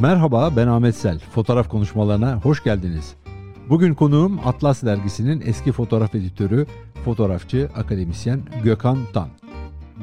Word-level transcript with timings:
Merhaba 0.00 0.56
ben 0.56 0.66
Ahmet 0.66 0.96
Sel. 0.96 1.18
Fotoğraf 1.18 1.68
konuşmalarına 1.68 2.36
hoş 2.36 2.64
geldiniz. 2.64 3.14
Bugün 3.68 3.94
konuğum 3.94 4.40
Atlas 4.44 4.82
dergisinin 4.82 5.42
eski 5.46 5.72
fotoğraf 5.72 6.14
editörü, 6.14 6.66
fotoğrafçı, 7.04 7.70
akademisyen 7.76 8.40
Gökhan 8.64 8.98
Tan. 9.12 9.28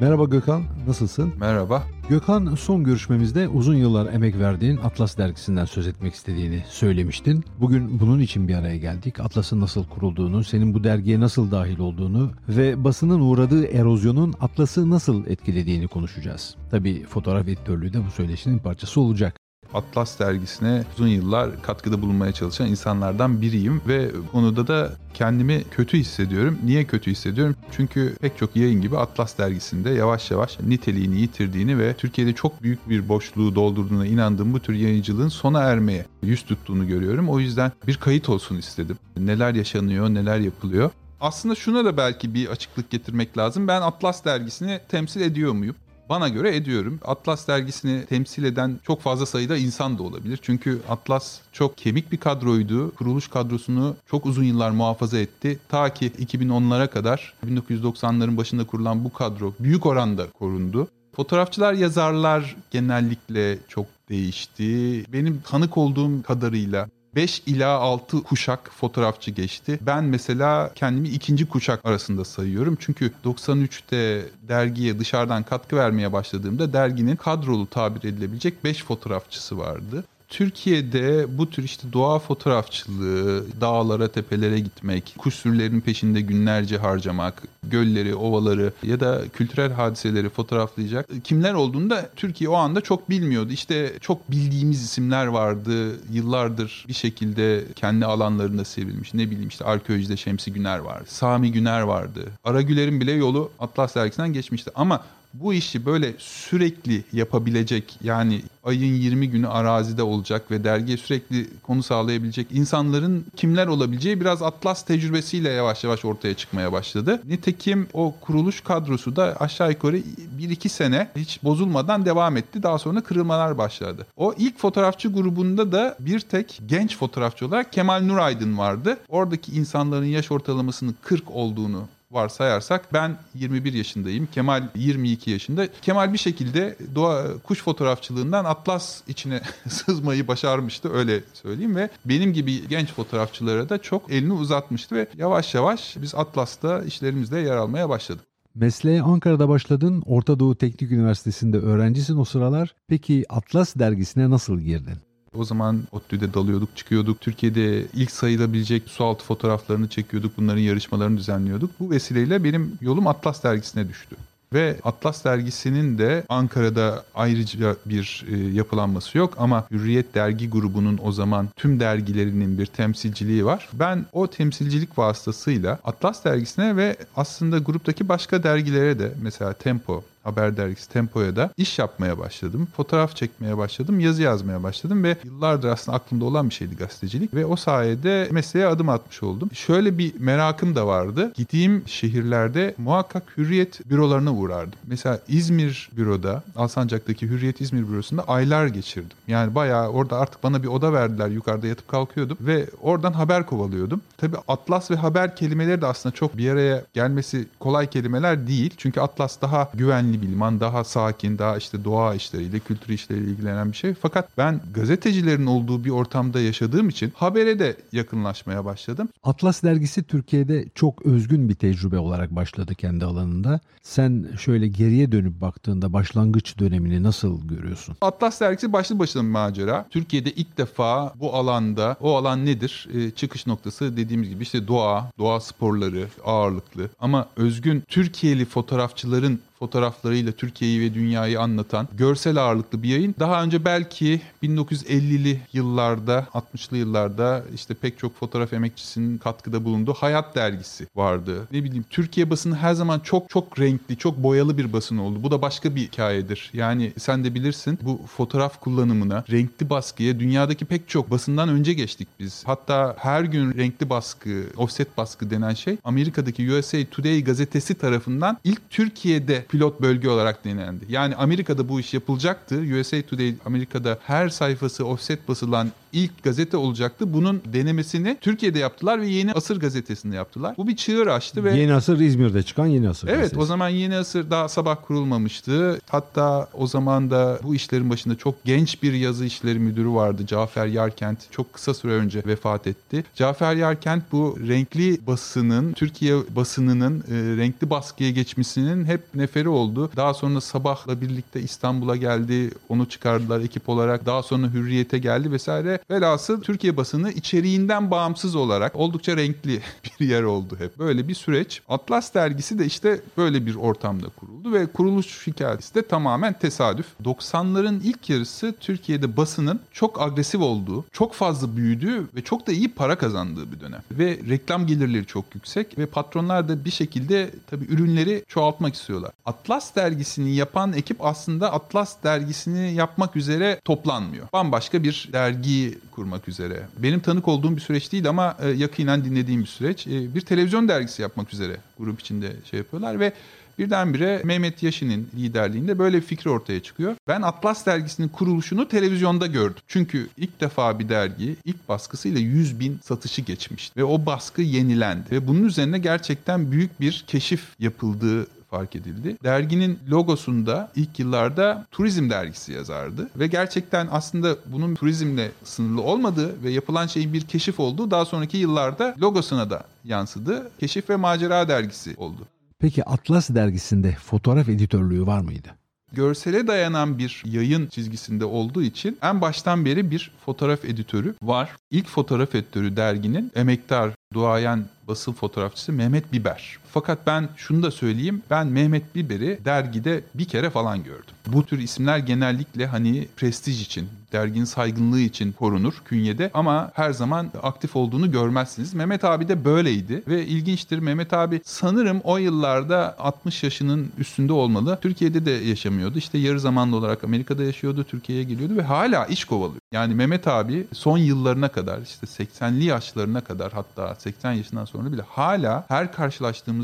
Merhaba 0.02 0.23
Gökhan, 0.26 0.63
nasılsın? 0.88 1.34
Merhaba. 1.40 1.84
Gökhan 2.09 2.55
son 2.55 2.84
görüşmemizde 2.84 3.48
uzun 3.48 3.76
yıllar 3.76 4.13
emek 4.13 4.40
verdiğin 4.40 4.77
Atlas 4.77 5.18
dergisinden 5.18 5.66
söz 5.66 5.88
etmek 5.88 6.13
istediğini 6.13 6.63
söylemiştin. 6.68 7.43
Bugün 7.59 7.99
bunun 7.99 8.20
için 8.20 8.48
bir 8.48 8.55
araya 8.55 8.77
geldik. 8.77 9.20
Atlas'ın 9.20 9.62
nasıl 9.62 9.88
kurulduğunu, 9.88 10.43
senin 10.43 10.73
bu 10.73 10.84
dergiye 10.84 11.20
nasıl 11.20 11.52
dahil 11.52 11.80
olduğunu 11.80 12.32
ve 12.49 12.84
basının 12.84 13.20
uğradığı 13.20 13.66
erozyonun 13.66 14.34
Atlas'ı 14.41 14.90
nasıl 14.90 15.26
etkilediğini 15.26 15.88
konuşacağız. 15.88 16.55
Tabii 16.71 17.04
fotoğraf 17.04 17.48
editörlüğü 17.48 17.93
de 17.93 18.05
bu 18.05 18.12
söyleşinin 18.12 18.59
parçası 18.59 19.02
olacak. 19.02 19.45
Atlas 19.75 20.20
dergisine 20.20 20.84
uzun 20.93 21.07
yıllar 21.07 21.61
katkıda 21.61 22.02
bulunmaya 22.02 22.31
çalışan 22.31 22.67
insanlardan 22.67 23.41
biriyim 23.41 23.81
ve 23.88 24.11
konuda 24.31 24.67
da 24.67 24.91
kendimi 25.13 25.63
kötü 25.71 25.98
hissediyorum. 25.98 26.59
Niye 26.63 26.84
kötü 26.84 27.11
hissediyorum? 27.11 27.55
Çünkü 27.71 28.15
pek 28.21 28.38
çok 28.38 28.55
yayın 28.55 28.81
gibi 28.81 28.98
Atlas 28.98 29.38
dergisinde 29.38 29.89
yavaş 29.89 30.31
yavaş 30.31 30.59
niteliğini 30.59 31.21
yitirdiğini 31.21 31.79
ve 31.79 31.93
Türkiye'de 31.93 32.34
çok 32.34 32.63
büyük 32.63 32.90
bir 32.90 33.09
boşluğu 33.09 33.55
doldurduğuna 33.55 34.05
inandığım 34.05 34.54
bu 34.54 34.59
tür 34.59 34.73
yayıncılığın 34.73 35.29
sona 35.29 35.62
ermeye 35.62 36.05
yüz 36.23 36.45
tuttuğunu 36.45 36.87
görüyorum. 36.87 37.29
O 37.29 37.39
yüzden 37.39 37.71
bir 37.87 37.98
kayıt 37.98 38.29
olsun 38.29 38.57
istedim. 38.57 38.98
Neler 39.17 39.54
yaşanıyor, 39.55 40.10
neler 40.10 40.39
yapılıyor. 40.39 40.91
Aslında 41.21 41.55
şuna 41.55 41.85
da 41.85 41.98
belki 41.98 42.34
bir 42.34 42.48
açıklık 42.48 42.89
getirmek 42.89 43.37
lazım. 43.37 43.67
Ben 43.67 43.82
Atlas 43.82 44.26
dergisini 44.26 44.79
temsil 44.89 45.21
ediyor 45.21 45.54
muyum? 45.54 45.76
Bana 46.09 46.29
göre 46.29 46.55
ediyorum. 46.55 46.99
Atlas 47.05 47.48
dergisini 47.48 48.05
temsil 48.05 48.43
eden 48.43 48.79
çok 48.84 49.01
fazla 49.01 49.25
sayıda 49.25 49.57
insan 49.57 49.98
da 49.98 50.03
olabilir. 50.03 50.39
Çünkü 50.41 50.81
Atlas 50.89 51.39
çok 51.51 51.77
kemik 51.77 52.11
bir 52.11 52.17
kadroydu. 52.17 52.95
Kuruluş 52.95 53.27
kadrosunu 53.27 53.95
çok 54.05 54.26
uzun 54.26 54.43
yıllar 54.43 54.71
muhafaza 54.71 55.17
etti. 55.17 55.59
Ta 55.70 55.93
ki 55.93 56.11
2010'lara 56.20 56.87
kadar 56.87 57.33
1990'ların 57.45 58.37
başında 58.37 58.63
kurulan 58.67 59.03
bu 59.03 59.13
kadro 59.13 59.53
büyük 59.59 59.85
oranda 59.85 60.27
korundu. 60.31 60.87
Fotoğrafçılar, 61.15 61.73
yazarlar 61.73 62.55
genellikle 62.71 63.57
çok 63.67 63.85
değişti. 64.09 65.03
Benim 65.13 65.41
tanık 65.41 65.78
olduğum 65.78 66.23
kadarıyla 66.23 66.88
5 67.16 67.41
ila 67.46 67.69
6 67.80 68.24
kuşak 68.24 68.72
fotoğrafçı 68.74 69.31
geçti. 69.31 69.80
Ben 69.81 70.03
mesela 70.03 70.72
kendimi 70.75 71.09
ikinci 71.09 71.50
kuşak 71.50 71.85
arasında 71.85 72.25
sayıyorum. 72.25 72.78
Çünkü 72.80 73.12
93'te 73.25 74.25
dergiye 74.47 75.00
dışarıdan 75.00 75.44
katkı 75.44 75.75
vermeye 75.75 76.13
başladığımda 76.13 76.74
derginin 76.74 77.16
kadrolu 77.16 77.68
tabir 77.68 78.09
edilebilecek 78.09 78.63
5 78.63 78.84
fotoğrafçısı 78.84 79.57
vardı. 79.57 80.03
Türkiye'de 80.29 81.38
bu 81.38 81.50
tür 81.50 81.63
işte 81.63 81.94
doğa 81.94 82.19
fotoğrafçılığı, 82.19 83.45
dağlara, 83.62 84.07
tepelere 84.07 84.59
gitmek, 84.59 85.16
kuş 85.17 85.35
sürülerinin 85.35 85.81
peşinde 85.81 86.22
günlerce 86.22 86.78
harcamak, 86.78 87.44
gölleri, 87.63 88.16
ovaları 88.16 88.73
ya 88.84 89.00
da 89.00 89.22
kültürel 89.34 89.72
hadiseleri 89.72 90.29
fotoğraflayacak 90.29 91.09
kimler 91.23 91.53
olduğunu 91.53 91.90
da 91.90 92.09
Türkiye 92.16 92.50
o 92.50 92.56
anda 92.56 92.81
çok 92.81 93.09
bilmiyordu. 93.09 93.51
İşte 93.51 93.94
çok 94.01 94.31
bildiğimiz 94.31 94.84
isimler 94.84 95.27
vardı. 95.27 96.00
Yıllardır 96.11 96.85
bir 96.88 96.94
şekilde 96.94 97.63
kendi 97.75 98.05
alanlarında 98.05 98.66
sevilmiş. 98.66 99.13
Ne 99.13 99.31
bileyim 99.31 99.50
işte 99.50 99.66
arkeolojide 99.66 100.17
Şemsi 100.17 100.53
Güner 100.53 100.79
vardı. 100.79 101.05
Sami 101.07 101.51
Güner 101.51 101.81
vardı. 101.81 102.25
Ara 102.44 102.61
Güler'in 102.61 103.01
bile 103.01 103.11
yolu 103.11 103.51
Atlas 103.59 103.95
dergisinden 103.95 104.33
geçmişti. 104.33 104.71
Ama 104.75 105.03
bu 105.41 105.53
işi 105.53 105.85
böyle 105.85 106.13
sürekli 106.18 107.03
yapabilecek 107.13 107.97
yani 108.03 108.41
ayın 108.63 108.94
20 108.94 109.29
günü 109.29 109.47
arazide 109.47 110.03
olacak 110.03 110.51
ve 110.51 110.63
dergiye 110.63 110.97
sürekli 110.97 111.47
konu 111.63 111.84
sağlayabilecek 111.84 112.47
insanların 112.51 113.25
kimler 113.35 113.68
olabileceği 113.68 114.22
biraz 114.22 114.41
Atlas 114.41 114.85
tecrübesiyle 114.85 115.50
yavaş 115.50 115.84
yavaş 115.84 116.06
ortaya 116.06 116.34
çıkmaya 116.34 116.72
başladı. 116.72 117.22
Nitekim 117.28 117.88
o 117.94 118.16
kuruluş 118.22 118.62
kadrosu 118.62 119.16
da 119.16 119.35
aşağı 119.40 119.69
yukarı 119.69 119.97
1-2 120.40 120.69
sene 120.69 121.09
hiç 121.16 121.44
bozulmadan 121.44 122.06
devam 122.06 122.38
etti. 122.38 122.63
Daha 122.63 122.78
sonra 122.78 123.01
kırılmalar 123.01 123.57
başladı. 123.57 124.07
O 124.18 124.34
ilk 124.38 124.59
fotoğrafçı 124.59 125.13
grubunda 125.13 125.72
da 125.72 125.95
bir 126.00 126.19
tek 126.19 126.62
genç 126.66 126.97
fotoğrafçı 126.97 127.47
olarak 127.47 127.74
Kemal 127.74 128.01
Nuraydın 128.01 128.57
vardı. 128.57 128.97
Oradaki 129.09 129.51
insanların 129.51 130.06
yaş 130.06 130.31
ortalamasının 130.31 130.95
40 131.01 131.31
olduğunu 131.31 131.88
varsayarsak 132.15 132.93
ben 132.93 133.17
21 133.33 133.73
yaşındayım. 133.73 134.27
Kemal 134.31 134.63
22 134.75 135.31
yaşında. 135.31 135.67
Kemal 135.81 136.13
bir 136.13 136.17
şekilde 136.17 136.75
doğa 136.95 137.37
kuş 137.43 137.63
fotoğrafçılığından 137.63 138.45
Atlas 138.45 139.01
içine 139.07 139.41
sızmayı 139.69 140.27
başarmıştı 140.27 140.93
öyle 140.93 141.23
söyleyeyim 141.33 141.75
ve 141.75 141.89
benim 142.05 142.33
gibi 142.33 142.67
genç 142.67 142.93
fotoğrafçılara 142.93 143.69
da 143.69 143.81
çok 143.81 144.11
elini 144.11 144.33
uzatmıştı 144.33 144.95
ve 144.95 145.07
yavaş 145.17 145.55
yavaş 145.55 145.97
biz 146.01 146.15
Atlas'ta 146.15 146.83
işlerimizde 146.83 147.39
yer 147.39 147.55
almaya 147.55 147.89
başladık. 147.89 148.25
Mesleğe 148.55 149.01
Ankara'da 149.01 149.49
başladın. 149.49 150.03
Orta 150.05 150.39
Doğu 150.39 150.55
Teknik 150.55 150.91
Üniversitesi'nde 150.91 151.57
öğrencisin 151.57 152.17
o 152.17 152.25
sıralar. 152.25 152.75
Peki 152.87 153.25
Atlas 153.29 153.75
dergisine 153.75 154.29
nasıl 154.29 154.59
girdin? 154.59 154.97
O 155.38 155.44
zaman 155.44 155.84
ODTÜ'de 155.91 156.34
dalıyorduk, 156.34 156.78
çıkıyorduk. 156.78 157.22
Türkiye'de 157.22 157.85
ilk 157.94 158.12
sayılabilecek 158.12 158.90
sualtı 158.90 159.25
fotoğraflarını 159.25 159.90
çekiyorduk. 159.90 160.38
Bunların 160.38 160.62
yarışmalarını 160.62 161.18
düzenliyorduk. 161.18 161.72
Bu 161.79 161.91
vesileyle 161.91 162.44
benim 162.44 162.78
yolum 162.81 163.07
Atlas 163.07 163.44
dergisine 163.44 163.90
düştü. 163.90 164.16
Ve 164.53 164.78
Atlas 164.84 165.25
dergisinin 165.25 165.97
de 165.97 166.24
Ankara'da 166.29 167.03
ayrıca 167.16 167.75
bir 167.85 168.25
e, 168.31 168.38
yapılanması 168.38 169.18
yok 169.18 169.34
ama 169.38 169.68
Hürriyet 169.72 170.16
dergi 170.16 170.50
grubunun 170.50 171.00
o 171.03 171.12
zaman 171.12 171.50
tüm 171.56 171.79
dergilerinin 171.79 172.57
bir 172.57 172.66
temsilciliği 172.66 173.45
var. 173.45 173.69
Ben 173.74 174.06
o 174.13 174.28
temsilcilik 174.28 174.97
vasıtasıyla 174.97 175.79
Atlas 175.84 176.25
dergisine 176.25 176.75
ve 176.75 176.97
aslında 177.16 177.57
gruptaki 177.57 178.09
başka 178.09 178.44
dergilere 178.44 179.00
de 179.00 179.12
mesela 179.22 179.53
Tempo, 179.53 180.03
haber 180.25 180.58
dergisi 180.58 180.90
Tempo'ya 180.90 181.36
da 181.36 181.50
iş 181.58 181.80
yapmaya 181.80 182.19
başladım. 182.19 182.68
Fotoğraf 182.78 183.16
çekmeye 183.16 183.58
başladım, 183.58 184.00
yazı 184.00 184.22
yazmaya 184.22 184.63
başladım 184.63 185.03
ve 185.03 185.18
yıllardır 185.24 185.68
aslında 185.68 185.97
aklımda 185.97 186.25
olan 186.25 186.50
bir 186.50 186.53
şeydi 186.53 186.75
gazetecilik 186.75 187.34
ve 187.34 187.46
o 187.46 187.56
sayede 187.56 188.28
mesleğe 188.31 188.68
adım 188.68 188.90
atmış 188.90 189.24
oldum. 189.24 189.50
Şöyle 189.53 189.97
bir 189.97 190.19
merakım 190.19 190.75
da 190.75 190.88
vardı. 190.88 191.31
Gittiğim 191.36 191.84
şehirlerde 191.88 192.75
muhakkak 192.78 193.24
hürriyet 193.38 193.90
bürolarına 193.90 194.34
uğrardım. 194.34 194.80
Mesela 194.88 195.19
İzmir 195.28 195.90
büroda, 195.97 196.44
Alsancak'taki 196.56 197.28
Hürriyet 197.30 197.62
İzmir 197.62 197.90
bürosunda 197.90 198.24
aylar 198.24 198.68
geçirdim. 198.68 199.18
Yani 199.28 199.56
bayağı 199.56 199.88
orada 199.90 200.19
artık 200.19 200.44
bana 200.44 200.63
bir 200.63 200.68
oda 200.68 200.94
verdiler. 200.94 201.28
Yukarıda 201.28 201.68
yatıp 201.68 201.88
kalkıyordum 201.88 202.38
ve 202.42 202.66
oradan 202.81 203.13
haber 203.13 203.46
kovalıyordum. 203.46 204.02
Tabii 204.18 204.38
Atlas 204.47 204.92
ve 204.92 204.96
haber 204.96 205.36
kelimeleri 205.36 205.81
de 205.81 205.86
aslında 205.86 206.16
çok 206.16 206.38
bir 206.38 206.50
araya 206.50 206.84
gelmesi 206.94 207.47
kolay 207.59 207.90
kelimeler 207.90 208.47
değil. 208.47 208.74
Çünkü 208.78 209.02
Atlas 209.02 209.42
daha 209.42 209.69
güvenli 209.74 210.14
güvenli 210.15 210.21
bir 210.21 210.31
liman, 210.31 210.59
daha 210.59 210.83
sakin, 210.83 211.37
daha 211.37 211.57
işte 211.57 211.83
doğa 211.83 212.15
işleriyle, 212.15 212.59
kültür 212.59 212.93
işleriyle 212.93 213.31
ilgilenen 213.31 213.71
bir 213.71 213.77
şey. 213.77 213.93
Fakat 213.93 214.37
ben 214.37 214.61
gazetecilerin 214.73 215.45
olduğu 215.45 215.83
bir 215.83 215.89
ortamda 215.89 216.41
yaşadığım 216.41 216.89
için 216.89 217.11
habere 217.15 217.59
de 217.59 217.77
yakınlaşmaya 217.91 218.65
başladım. 218.65 219.09
Atlas 219.23 219.63
dergisi 219.63 220.03
Türkiye'de 220.03 220.65
çok 220.75 221.05
özgün 221.05 221.49
bir 221.49 221.55
tecrübe 221.55 221.97
olarak 221.97 222.31
başladı 222.31 222.75
kendi 222.75 223.06
alanında. 223.06 223.59
Sen 223.83 224.25
şöyle 224.39 224.67
geriye 224.67 225.12
dönüp 225.12 225.41
baktığında 225.41 225.94
başlangıç 225.94 226.59
dönemini 226.59 227.03
nasıl 227.03 227.47
görüyorsun? 227.47 227.95
Atlas 228.01 228.41
dergisi 228.41 228.73
başlı 228.73 229.00
başına 229.00 229.23
bir 229.23 229.27
macera. 229.27 229.85
Türkiye'de 229.89 230.31
ilk 230.31 230.57
defa 230.57 231.13
bu 231.15 231.33
alanda, 231.33 231.95
o 232.01 232.15
alan 232.15 232.45
nedir? 232.45 232.88
Ee, 232.94 233.11
çıkış 233.11 233.47
noktası 233.47 233.97
dediğimiz 233.97 234.29
gibi 234.29 234.44
işte 234.44 234.68
doğa, 234.68 235.11
doğa 235.18 235.39
sporları 235.39 236.07
ağırlıklı 236.25 236.89
ama 237.00 237.27
özgün 237.38 237.83
Türkiye'li 237.88 238.45
fotoğrafçıların 238.45 239.39
fotoğraflarıyla 239.60 240.31
Türkiye'yi 240.31 240.81
ve 240.81 240.94
dünyayı 240.94 241.42
anlatan 241.42 241.88
görsel 241.98 242.38
ağırlıklı 242.38 242.84
bir 242.84 242.90
yayın. 242.90 243.16
Daha 243.19 243.44
önce 243.44 243.66
belki 243.66 244.22
1950'li 244.44 245.42
yıllarda, 245.54 246.28
60'lı 246.34 246.78
yıllarda 246.78 247.44
işte 247.56 247.74
pek 247.74 248.00
çok 248.00 248.16
fotoğraf 248.16 248.54
emekçisinin 248.54 249.18
katkıda 249.18 249.63
bulunduğu 249.63 249.94
Hayat 249.94 250.36
dergisi 250.36 250.88
vardı. 250.96 251.48
Ne 251.52 251.63
bileyim 251.63 251.86
Türkiye 251.90 252.30
basını 252.30 252.56
her 252.56 252.74
zaman 252.74 253.00
çok 253.00 253.30
çok 253.30 253.60
renkli, 253.60 253.98
çok 253.98 254.18
boyalı 254.18 254.57
bir 254.57 254.74
basın 254.74 254.98
oldu. 254.98 255.24
Bu 255.24 255.31
da 255.31 255.42
başka 255.42 255.75
bir 255.75 255.81
hikayedir. 255.81 256.52
Yani 256.54 256.94
sen 256.98 257.24
de 257.24 257.36
bilirsin 257.36 257.80
bu 257.81 258.02
fotoğraf 258.18 258.60
kullanımına, 258.60 259.24
renkli 259.31 259.69
baskıya 259.69 260.19
dünyadaki 260.19 260.66
pek 260.66 260.90
çok 260.90 261.12
basından 261.12 261.50
önce 261.50 261.74
geçtik 261.74 262.07
biz. 262.19 262.44
Hatta 262.46 262.96
her 263.00 263.24
gün 263.24 263.54
renkli 263.54 263.90
baskı, 263.90 264.44
offset 264.57 264.98
baskı 264.98 265.30
denen 265.30 265.54
şey 265.54 265.78
Amerika'daki 265.84 266.52
USA 266.52 266.78
Today 266.92 267.24
gazetesi 267.24 267.75
tarafından 267.75 268.38
ilk 268.44 268.69
Türkiye'de 268.69 269.44
pilot 269.50 269.81
bölge 269.81 270.09
olarak 270.09 270.45
denendi. 270.45 270.86
Yani 270.89 271.15
Amerika'da 271.15 271.69
bu 271.69 271.80
iş 271.80 271.94
yapılacaktı. 271.94 272.56
USA 272.56 273.01
Today 273.01 273.36
Amerika'da 273.45 274.00
her 274.03 274.30
sayfası 274.30 274.86
offset 274.86 275.27
basılan 275.27 275.71
ilk 275.95 276.24
gazete 276.24 276.57
olacaktı. 276.57 277.13
Bunun 277.13 277.42
denemesini 277.53 278.18
Türkiye'de 278.21 278.59
yaptılar 278.59 279.01
ve 279.01 279.07
Yeni 279.07 279.31
Asır 279.33 279.59
gazetesinde 279.59 280.15
yaptılar. 280.15 280.53
Bu 280.57 280.68
bir 280.68 280.75
çığır 280.75 281.07
açtı 281.07 281.44
ve 281.44 281.57
Yeni 281.57 281.74
Asır 281.74 282.00
İzmir'de 282.00 282.44
çıkan 282.44 282.65
Yeni 282.68 282.89
Asır 282.89 283.07
Evet 283.07 283.18
gazetesi. 283.18 283.42
o 283.42 283.45
zaman 283.45 283.69
Yeni 283.69 283.97
Asır 283.97 284.30
daha 284.31 284.50
sabah 284.50 284.75
kurulmamıştı. 284.88 285.80
Hatta 285.89 286.47
o 286.53 286.68
zaman 286.68 287.12
da 287.12 287.39
bu 287.44 287.56
işlerin 287.56 287.89
başında 287.89 288.15
çok 288.15 288.44
genç 288.45 288.83
bir 288.83 288.94
yazı 288.94 289.25
işleri 289.25 289.59
müdürü 289.59 289.89
vardı. 289.89 290.25
Cafer 290.27 290.65
Yarkent 290.68 291.31
çok 291.31 291.53
kısa 291.53 291.74
süre 291.74 291.92
önce 291.92 292.24
vefat 292.25 292.68
etti. 292.68 293.03
Cafer 293.15 293.56
Yarkent 293.56 294.03
bu 294.12 294.38
renkli 294.47 295.07
basının, 295.07 295.74
Türkiye 295.74 296.15
basınının 296.36 297.00
e, 297.00 297.38
renkli 297.38 297.69
baskıya 297.69 298.12
geçmesinin 298.12 298.86
hep 298.86 299.01
neferi 299.15 299.50
oldu. 299.50 299.89
Daha 299.95 300.13
sonra 300.13 300.42
Sabah'la 300.42 301.01
birlikte 301.01 301.42
İstanbul'a 301.42 301.95
geldi. 301.95 302.51
Onu 302.69 302.86
çıkardılar 302.89 303.39
ekip 303.39 303.69
olarak. 303.69 304.06
Daha 304.06 304.24
sonra 304.24 304.47
Hürriyet'e 304.53 304.97
geldi 304.97 305.31
vesaire. 305.31 305.80
Velhasıl 305.91 306.41
Türkiye 306.41 306.77
basını 306.77 307.11
içeriğinden 307.11 307.91
bağımsız 307.91 308.35
olarak 308.35 308.75
oldukça 308.75 309.17
renkli 309.17 309.61
bir 309.99 310.09
yer 310.09 310.23
oldu 310.23 310.55
hep. 310.59 310.79
Böyle 310.79 311.07
bir 311.07 311.13
süreç. 311.13 311.61
Atlas 311.69 312.13
dergisi 312.13 312.59
de 312.59 312.65
işte 312.65 313.01
böyle 313.17 313.45
bir 313.45 313.55
ortamda 313.55 314.07
kuruldu 314.09 314.53
ve 314.53 314.67
kuruluş 314.67 315.27
hikayesi 315.27 315.75
de 315.75 315.87
tamamen 315.87 316.33
tesadüf. 316.33 316.85
90'ların 317.03 317.79
ilk 317.83 318.09
yarısı 318.09 318.55
Türkiye'de 318.59 319.17
basının 319.17 319.59
çok 319.71 320.01
agresif 320.01 320.41
olduğu, 320.41 320.85
çok 320.91 321.13
fazla 321.13 321.57
büyüdüğü 321.57 322.07
ve 322.15 322.21
çok 322.21 322.47
da 322.47 322.51
iyi 322.51 322.67
para 322.67 322.97
kazandığı 322.97 323.51
bir 323.51 323.59
dönem. 323.59 323.81
Ve 323.91 324.19
reklam 324.29 324.67
gelirleri 324.67 325.05
çok 325.05 325.35
yüksek 325.35 325.77
ve 325.77 325.85
patronlar 325.85 326.49
da 326.49 326.65
bir 326.65 326.71
şekilde 326.71 327.29
tabii 327.47 327.65
ürünleri 327.65 328.23
çoğaltmak 328.27 328.75
istiyorlar. 328.75 329.11
Atlas 329.25 329.75
dergisini 329.75 330.35
yapan 330.35 330.73
ekip 330.73 331.05
aslında 331.05 331.53
Atlas 331.53 332.03
dergisini 332.03 332.73
yapmak 332.73 333.15
üzere 333.15 333.61
toplanmıyor. 333.65 334.27
Bambaşka 334.33 334.83
bir 334.83 335.09
dergi 335.13 335.75
kurmak 335.92 336.27
üzere. 336.27 336.68
Benim 336.77 337.00
tanık 337.00 337.27
olduğum 337.27 337.56
bir 337.56 337.62
süreç 337.62 337.92
değil 337.92 338.10
ama 338.10 338.38
e, 338.42 338.50
yakinen 338.50 339.06
dinlediğim 339.06 339.42
bir 339.42 339.48
süreç. 339.48 339.88
E, 339.88 340.16
bir 340.16 340.22
televizyon 340.22 340.68
dergisi 340.68 341.01
yapmak 341.01 341.33
üzere 341.33 341.57
grup 341.80 342.00
içinde 342.00 342.31
şey 342.51 342.57
yapıyorlar 342.57 343.00
ve 343.00 343.13
Birdenbire 343.60 344.22
Mehmet 344.24 344.63
Yaşin'in 344.63 345.10
liderliğinde 345.16 345.80
böyle 345.80 345.98
bir 345.98 346.01
fikri 346.01 346.30
ortaya 346.30 346.63
çıkıyor. 346.63 346.95
Ben 347.07 347.22
Atlas 347.22 347.66
dergisinin 347.66 348.07
kuruluşunu 348.07 348.68
televizyonda 348.68 349.27
gördüm. 349.27 349.63
Çünkü 349.68 350.07
ilk 350.18 350.42
defa 350.42 350.80
bir 350.80 350.89
dergi 350.89 351.36
ilk 351.45 351.69
baskısıyla 351.69 352.19
100 352.19 352.60
bin 352.60 352.80
satışı 352.83 353.21
geçmişti. 353.21 353.80
Ve 353.80 353.83
o 353.83 354.06
baskı 354.06 354.42
yenilendi. 354.42 355.12
Ve 355.12 355.28
bunun 355.28 355.44
üzerine 355.44 355.80
gerçekten 355.80 356.51
büyük 356.51 356.80
bir 356.80 357.04
keşif 357.07 357.42
yapıldığı 357.60 358.28
fark 358.56 358.75
edildi. 358.75 359.18
Derginin 359.24 359.80
logosunda 359.90 360.72
ilk 360.75 361.00
yıllarda 361.00 361.66
turizm 361.72 362.10
dergisi 362.10 362.54
yazardı 362.54 363.10
ve 363.16 363.28
gerçekten 363.28 363.88
aslında 363.92 364.36
bunun 364.46 364.75
turizmle 364.75 365.31
sınırlı 365.44 365.81
olmadığı 365.81 366.44
ve 366.44 366.50
yapılan 366.50 366.88
şeyin 366.88 367.13
bir 367.13 367.22
keşif 367.22 367.60
olduğu 367.60 367.92
daha 367.92 368.06
sonraki 368.06 368.38
yıllarda 368.38 368.96
logosuna 369.02 369.50
da 369.50 369.63
yansıdı. 369.84 370.52
Keşif 370.60 370.90
ve 370.90 370.96
macera 370.96 371.48
dergisi 371.48 371.96
oldu. 371.98 372.22
Peki 372.60 372.86
Atlas 372.86 373.30
dergisinde 373.30 373.92
fotoğraf 373.92 374.50
editörlüğü 374.50 375.07
var 375.07 375.19
mıydı? 375.19 375.50
görsele 375.96 376.48
dayanan 376.48 376.98
bir 376.98 377.24
yayın 377.25 377.68
çizgisinde 377.68 378.25
olduğu 378.25 378.62
için 378.62 378.98
en 379.02 379.22
baştan 379.22 379.66
beri 379.66 379.92
bir 379.92 380.12
fotoğraf 380.25 380.66
editörü 380.66 381.16
var. 381.24 381.50
İlk 381.72 381.88
fotoğraf 381.88 382.36
editörü 382.36 382.75
derginin 382.75 383.31
emektar, 383.36 383.92
duayen 384.13 384.66
basın 384.88 385.13
fotoğrafçısı 385.13 385.72
Mehmet 385.74 386.13
Biber. 386.13 386.57
Fakat 386.75 387.07
ben 387.07 387.30
şunu 387.38 387.63
da 387.63 387.72
söyleyeyim. 387.72 388.22
Ben 388.30 388.48
Mehmet 388.48 388.95
Biber'i 388.95 389.39
dergide 389.45 390.04
bir 390.16 390.25
kere 390.25 390.50
falan 390.50 390.83
gördüm. 390.83 391.16
Bu 391.27 391.45
tür 391.45 391.60
isimler 391.60 391.98
genellikle 391.98 392.66
hani 392.66 393.07
prestij 393.16 393.62
için, 393.62 393.89
derginin 394.12 394.45
saygınlığı 394.45 395.00
için 395.00 395.31
korunur 395.31 395.74
künyede 395.86 396.31
ama 396.33 396.72
her 396.74 396.92
zaman 396.92 397.31
aktif 397.44 397.75
olduğunu 397.75 398.12
görmezsiniz. 398.12 398.74
Mehmet 398.74 399.04
abi 399.04 399.27
de 399.27 399.45
böyleydi 399.45 400.04
ve 400.07 400.25
ilginçtir. 400.25 400.80
Mehmet 400.80 401.13
abi 401.13 401.42
sanırım 401.45 402.01
o 402.04 402.18
yıllarda 402.18 402.95
60 403.00 403.44
yaşının 403.44 403.92
üstünde 403.98 404.33
olmalı. 404.33 404.80
Türkiye'de 404.81 405.25
de 405.25 405.31
yaşamıyordu. 405.31 405.98
İşte 405.98 406.18
yarı 406.18 406.39
zamanlı 406.39 406.75
olarak 406.75 407.04
Amerika'da 407.04 407.44
yaşıyordu, 407.44 407.83
Türkiye'ye 407.83 408.24
geliyordu 408.24 408.57
ve 408.57 408.62
hala 408.62 409.06
iş 409.06 409.25
kovalıyor. 409.25 409.62
Yani 409.71 409.95
Mehmet 409.95 410.28
abi 410.28 410.68
son 410.74 410.98
yıllarına 410.98 411.48
kadar 411.48 411.81
işte 411.81 412.07
80'li 412.07 412.63
yaşlarına 412.63 413.21
kadar 413.21 413.54
hatta 413.54 413.95
80 413.95 414.31
yaşından 414.31 414.66
sonra 414.66 414.92
bile 414.92 415.01
hala 415.01 415.66
her 415.68 415.92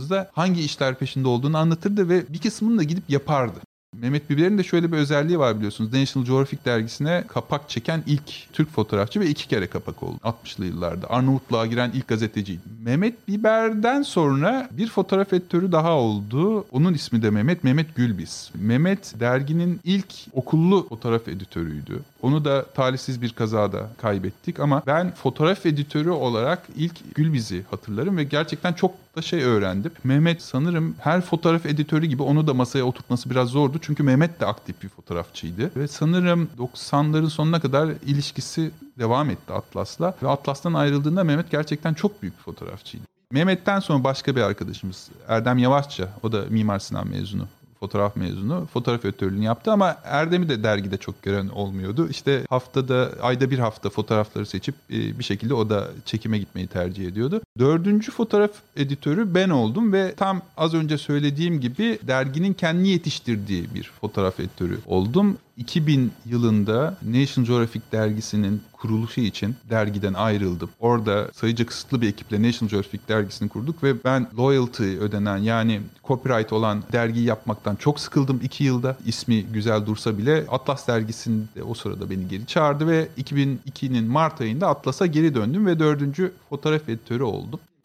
karşılaştığımızda 0.01 0.29
hangi 0.33 0.61
işler 0.61 0.95
peşinde 0.95 1.27
olduğunu 1.27 1.57
anlatırdı 1.57 2.09
ve 2.09 2.23
bir 2.29 2.39
kısmını 2.39 2.77
da 2.77 2.83
gidip 2.83 3.09
yapardı. 3.09 3.59
Mehmet 3.95 4.29
Biber'in 4.29 4.57
de 4.57 4.63
şöyle 4.63 4.91
bir 4.91 4.97
özelliği 4.97 5.39
var 5.39 5.57
biliyorsunuz. 5.57 5.93
National 5.93 6.25
Geographic 6.25 6.65
dergisine 6.65 7.23
kapak 7.27 7.69
çeken 7.69 8.03
ilk 8.07 8.53
Türk 8.53 8.69
fotoğrafçı 8.71 9.19
ve 9.19 9.27
iki 9.27 9.47
kere 9.47 9.67
kapak 9.67 10.03
oldu 10.03 10.17
60'lı 10.23 10.65
yıllarda. 10.65 11.09
Arnavutluğa 11.09 11.65
giren 11.65 11.91
ilk 11.93 12.07
gazeteciydi. 12.07 12.61
Mehmet 12.83 13.27
Biber'den 13.27 14.01
sonra 14.01 14.69
bir 14.71 14.89
fotoğraf 14.89 15.33
editörü 15.33 15.71
daha 15.71 15.91
oldu. 15.91 16.65
Onun 16.71 16.93
ismi 16.93 17.21
de 17.21 17.29
Mehmet, 17.29 17.63
Mehmet 17.63 17.95
Gülbiz. 17.95 18.51
Mehmet 18.55 19.19
derginin 19.19 19.79
ilk 19.83 20.13
okullu 20.33 20.87
fotoğraf 20.89 21.27
editörüydü. 21.27 21.99
Onu 22.21 22.45
da 22.45 22.65
talihsiz 22.65 23.21
bir 23.21 23.33
kazada 23.33 23.89
kaybettik 24.01 24.59
ama 24.59 24.83
ben 24.87 25.11
fotoğraf 25.11 25.65
editörü 25.65 26.09
olarak 26.09 26.67
ilk 26.75 27.15
Gülbiz'i 27.15 27.63
hatırlarım 27.71 28.17
ve 28.17 28.23
gerçekten 28.23 28.73
çok 28.73 28.91
da 29.15 29.21
şey 29.21 29.43
öğrendim. 29.43 29.91
Mehmet 30.03 30.41
sanırım 30.41 30.95
her 30.99 31.21
fotoğraf 31.21 31.65
editörü 31.65 32.05
gibi 32.05 32.23
onu 32.23 32.47
da 32.47 32.53
masaya 32.53 32.83
oturtması 32.83 33.29
biraz 33.29 33.49
zordu. 33.49 33.77
Çünkü 33.81 34.03
Mehmet 34.03 34.39
de 34.39 34.45
aktif 34.45 34.83
bir 34.83 34.89
fotoğrafçıydı. 34.89 35.71
Ve 35.75 35.87
sanırım 35.87 36.49
90'ların 36.57 37.29
sonuna 37.29 37.59
kadar 37.59 37.89
ilişkisi 38.05 38.71
devam 38.99 39.29
etti 39.29 39.53
Atlas'la. 39.53 40.15
Ve 40.23 40.29
Atlas'tan 40.29 40.73
ayrıldığında 40.73 41.23
Mehmet 41.23 41.51
gerçekten 41.51 41.93
çok 41.93 42.21
büyük 42.21 42.37
bir 42.37 42.43
fotoğrafçıydı. 42.43 43.03
Mehmet'ten 43.31 43.79
sonra 43.79 44.03
başka 44.03 44.35
bir 44.35 44.41
arkadaşımız 44.41 45.09
Erdem 45.27 45.57
Yavaşça. 45.57 46.09
O 46.23 46.31
da 46.31 46.43
Mimar 46.49 46.79
Sinan 46.79 47.07
mezunu 47.07 47.47
fotoğraf 47.81 48.15
mezunu. 48.15 48.67
Fotoğraf 48.73 49.05
editörlüğünü 49.05 49.43
yaptı 49.43 49.71
ama 49.71 49.97
Erdem'i 50.03 50.49
de 50.49 50.63
dergide 50.63 50.97
çok 50.97 51.21
gören 51.21 51.47
olmuyordu. 51.47 52.09
İşte 52.09 52.45
haftada, 52.49 53.11
ayda 53.21 53.51
bir 53.51 53.59
hafta 53.59 53.89
fotoğrafları 53.89 54.45
seçip 54.45 54.75
e, 54.89 55.19
bir 55.19 55.23
şekilde 55.23 55.53
o 55.53 55.69
da 55.69 55.87
çekime 56.05 56.37
gitmeyi 56.37 56.67
tercih 56.67 57.07
ediyordu. 57.07 57.41
Dördüncü 57.59 58.11
fotoğraf 58.11 58.51
editörü 58.75 59.35
ben 59.35 59.49
oldum 59.49 59.93
ve 59.93 60.15
tam 60.15 60.41
az 60.57 60.73
önce 60.73 60.97
söylediğim 60.97 61.59
gibi 61.59 61.99
derginin 62.07 62.53
kendi 62.53 62.87
yetiştirdiği 62.87 63.75
bir 63.75 63.91
fotoğraf 64.01 64.39
editörü 64.39 64.79
oldum. 64.85 65.37
2000 65.57 66.11
yılında 66.25 66.97
National 67.05 67.47
Geographic 67.47 67.81
dergisinin 67.91 68.61
kuruluşu 68.73 69.21
için 69.21 69.55
dergiden 69.69 70.13
ayrıldım. 70.13 70.69
Orada 70.79 71.27
sayıca 71.33 71.65
kısıtlı 71.65 72.01
bir 72.01 72.07
ekiple 72.07 72.43
National 72.43 72.69
Geographic 72.69 73.01
dergisini 73.09 73.49
kurduk 73.49 73.83
ve 73.83 74.03
ben 74.03 74.27
loyalty 74.37 74.83
ödenen 74.83 75.37
yani 75.37 75.81
copyright 76.07 76.53
olan 76.53 76.83
dergiyi 76.91 77.25
yapmaktan 77.25 77.75
çok 77.75 77.99
sıkıldım 77.99 78.39
2 78.43 78.63
yılda. 78.63 78.97
İsmi 79.05 79.43
güzel 79.43 79.85
dursa 79.85 80.17
bile 80.17 80.45
Atlas 80.49 80.87
dergisinde 80.87 81.63
o 81.63 81.73
sırada 81.73 82.09
beni 82.09 82.27
geri 82.27 82.45
çağırdı 82.45 82.87
ve 82.87 83.07
2002'nin 83.17 84.05
Mart 84.05 84.41
ayında 84.41 84.67
Atlas'a 84.67 85.05
geri 85.05 85.35
döndüm 85.35 85.65
ve 85.65 85.79
dördüncü 85.79 86.31
fotoğraf 86.49 86.89
editörü 86.89 87.23
oldum. 87.23 87.40